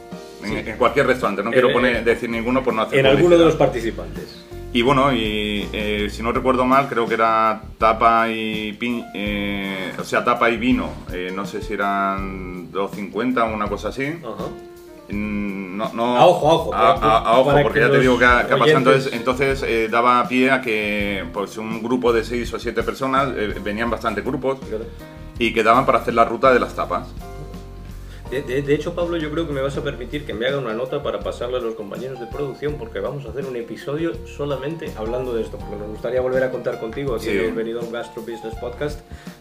en, 0.43 0.49
Sí. 0.49 0.55
en 0.71 0.77
cualquier 0.77 1.07
restaurante, 1.07 1.43
no 1.43 1.51
quiero 1.51 1.67
En- 1.69 1.73
poner, 1.73 2.03
decir 2.03 2.29
ninguno 2.29 2.61
por 2.63 2.73
no 2.73 2.81
hacer 2.81 2.99
En 2.99 3.05
alguno 3.05 3.37
de 3.37 3.43
publicidad. 3.43 3.45
los 3.45 3.55
participantes. 3.55 4.45
Y 4.71 4.83
bueno, 4.83 5.11
y 5.11 5.67
eh, 5.73 6.09
si 6.11 6.21
no 6.21 6.31
recuerdo 6.31 6.63
mal, 6.63 6.87
creo 6.87 7.07
que 7.07 7.15
era 7.15 7.61
tapa 7.79 8.29
y 8.29 8.73
pin- 8.79 9.03
eh, 9.15 9.93
o 9.99 10.03
sea, 10.03 10.23
tapa 10.23 10.49
y 10.51 10.57
vino. 10.57 10.89
Eh, 11.11 11.31
no 11.35 11.45
sé 11.45 11.61
si 11.63 11.73
eran 11.73 12.71
2.50 12.71 13.49
o 13.49 13.53
una 13.55 13.67
cosa 13.67 13.89
así. 13.89 14.05
Ajá. 14.23 14.45
Mm, 15.11 15.59
No, 15.75 15.91
no, 15.93 16.17
A 16.17 16.25
ojo, 16.27 16.47
a 16.49 16.53
ojo, 16.53 16.75
A, 16.75 16.99
para- 16.99 17.11
a- 17.13 17.17
a 17.19 17.39
ojo, 17.39 17.51
porque 17.63 17.79
que 17.79 17.85
ya 17.85 17.91
te 17.91 17.99
digo 17.99 18.19
que 18.19 18.25
ha, 18.25 18.45
que 18.45 18.53
ha 18.53 18.57
pasado. 18.59 18.77
Entonces, 18.77 19.13
entonces 19.13 19.63
eh, 19.63 19.87
daba 19.89 20.27
pie 20.27 20.51
a 20.51 20.61
que 20.61 21.23
pues, 21.33 21.57
un 21.57 21.81
grupo 21.81 22.13
de 22.13 22.23
6 22.23 22.53
o 22.53 22.59
7 22.59 22.83
personas, 22.83 23.29
eh, 23.35 23.55
venían 23.63 23.89
bastantes 23.89 24.23
grupos, 24.23 24.59
y 25.39 25.51
quedaban 25.53 25.85
para 25.87 25.99
hacer 25.99 26.13
la 26.13 26.25
ruta 26.25 26.51
de 26.53 26.59
las 26.59 26.75
tapas. 26.75 27.07
De, 28.29 28.43
de- 28.43 28.61
de 28.61 28.75
hecho, 28.75 28.93
Pablo, 28.93 29.17
yo 29.17 29.31
creo 29.31 29.47
que 29.47 29.53
me 29.53 29.61
vas 29.61 29.75
a 29.77 29.83
permitir 29.83 30.23
que 30.25 30.35
me 30.35 30.45
haga 30.45 30.59
una 30.59 30.73
nota 30.73 31.01
para 31.01 31.19
pasarle 31.19 31.57
a 31.57 31.61
los 31.61 31.73
compañeros 31.73 32.19
de 32.19 32.27
producción 32.27 32.75
porque 32.75 32.99
vamos 32.99 33.25
a 33.25 33.29
hacer 33.29 33.43
un 33.45 33.55
episodio 33.55 34.13
solamente 34.27 34.91
hablando 34.97 35.33
de 35.33 35.41
esto. 35.41 35.57
Porque 35.57 35.75
nos 35.77 35.87
gustaría 35.89 36.21
volver 36.21 36.43
a 36.43 36.51
contar 36.51 36.79
contigo 36.79 37.15
aquí 37.15 37.25
Sí. 37.25 37.31
en 37.31 37.45
el 37.45 37.51
Benidorm 37.53 37.91
Gastro 37.91 38.21
Business 38.21 38.53
Podcast. 38.61 38.99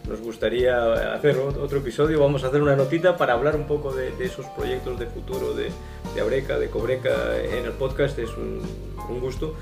Nos 0.09 0.23
gustaría 0.23 1.13
hacer 1.13 1.37
ot- 1.37 1.59
otro 1.59 1.79
episodio. 1.79 2.19
Vamos 2.21 2.45
a 2.45 2.47
hacer 2.49 2.63
una 2.63 2.77
notita 2.77 3.19
para 3.19 3.35
hablar 3.35 3.57
un 3.57 3.67
poco 3.67 3.93
de, 3.93 4.11
de 4.13 4.25
esos 4.25 4.47
proyectos 4.47 4.99
de 4.99 5.07
futuro 5.07 5.53
de, 5.53 5.69
de 6.15 6.21
Abreca, 6.23 6.59
de 6.59 6.71
Cobreca 6.71 7.37
en 7.43 7.67
el 7.67 7.73
podcast. 7.73 8.19
Es 8.19 8.31
un, 8.39 8.63
un 9.11 9.21
gusto. 9.21 9.55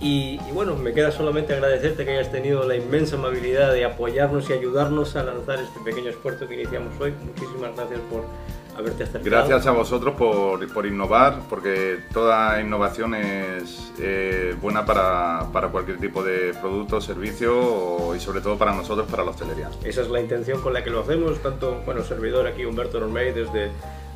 Y, 0.00 0.38
y 0.46 0.52
bueno, 0.52 0.76
me 0.76 0.92
queda 0.92 1.10
solamente 1.10 1.54
agradecerte 1.54 2.04
que 2.04 2.10
hayas 2.10 2.30
tenido 2.30 2.68
la 2.68 2.76
inmensa 2.76 3.16
amabilidad 3.16 3.72
de 3.72 3.86
apoyarnos 3.86 4.50
y 4.50 4.52
ayudarnos 4.52 5.16
a 5.16 5.22
lanzar 5.22 5.58
este 5.60 5.80
pequeño 5.80 6.10
esfuerzo 6.10 6.46
que 6.46 6.54
iniciamos 6.54 6.92
hoy. 7.00 7.14
Muchísimas 7.24 7.74
gracias 7.74 8.00
por 8.10 8.24
haberte 8.76 9.04
acercado. 9.04 9.24
Gracias 9.30 9.66
a 9.66 9.70
vosotros 9.72 10.14
por, 10.14 10.72
por 10.72 10.86
innovar, 10.86 11.40
porque 11.48 11.98
toda 12.12 12.60
innovación 12.60 13.14
es 13.14 13.92
eh, 13.98 14.54
buena 14.60 14.84
para, 14.84 15.46
para 15.52 15.68
cualquier 15.68 15.98
tipo 15.98 16.22
de 16.22 16.54
producto, 16.60 17.00
servicio 17.00 17.56
o- 17.56 18.14
y 18.14 18.20
sobre 18.20 18.40
todo 18.40 18.56
para 18.58 18.74
nosotros, 18.74 19.06
para 19.10 19.24
la 19.24 19.30
hostelería. 19.30 19.70
Esa 19.84 20.02
es 20.02 20.08
la 20.08 20.20
intención 20.20 20.60
con 20.60 20.72
la 20.72 20.82
que 20.82 20.90
lo 20.90 21.00
hacemos, 21.00 21.38
tanto, 21.42 21.82
bueno, 21.84 22.02
servidor 22.02 22.46
aquí 22.46 22.64
Humberto 22.64 23.00
Normey 23.00 23.32
desde 23.32 23.70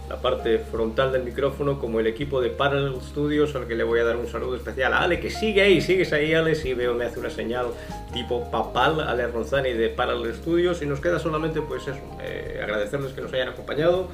la 0.08 0.16
parte 0.16 0.58
frontal 0.58 1.12
del 1.12 1.22
micrófono 1.22 1.78
como 1.78 2.00
el 2.00 2.06
equipo 2.06 2.40
de 2.40 2.48
Parallel 2.48 2.98
Studios 3.02 3.54
al 3.54 3.66
que 3.66 3.74
le 3.74 3.84
voy 3.84 4.00
a 4.00 4.04
dar 4.04 4.16
un 4.16 4.26
saludo 4.26 4.56
especial 4.56 4.94
a 4.94 5.00
Ale 5.02 5.20
que 5.20 5.28
sigue 5.28 5.60
ahí, 5.60 5.82
sigues 5.82 6.14
ahí 6.14 6.32
Ale, 6.32 6.54
si 6.54 6.72
veo 6.72 6.94
me 6.94 7.04
hace 7.04 7.20
una 7.20 7.28
señal 7.28 7.66
tipo 8.14 8.50
papal, 8.50 9.00
Ale 9.02 9.26
Ronzani 9.26 9.74
de 9.74 9.90
Parallel 9.90 10.34
Studios 10.34 10.80
y 10.80 10.86
nos 10.86 11.00
queda 11.00 11.18
solamente 11.18 11.60
pues 11.60 11.82
eso, 11.88 11.98
eh, 12.22 12.58
agradecerles 12.62 13.12
que 13.12 13.20
nos 13.20 13.30
hayan 13.34 13.48
acompañado 13.50 14.08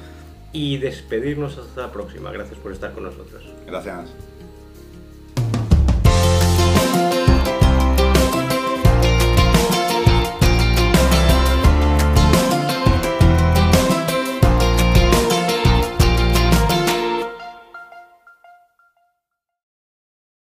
y 0.55 0.77
despedirnos 0.77 1.57
hasta 1.57 1.81
la 1.81 1.91
próxima, 1.91 2.31
gracias 2.31 2.57
por 2.59 2.71
estar 2.71 2.93
con 2.93 3.03
nosotros. 3.03 3.43
Gracias. 3.67 4.15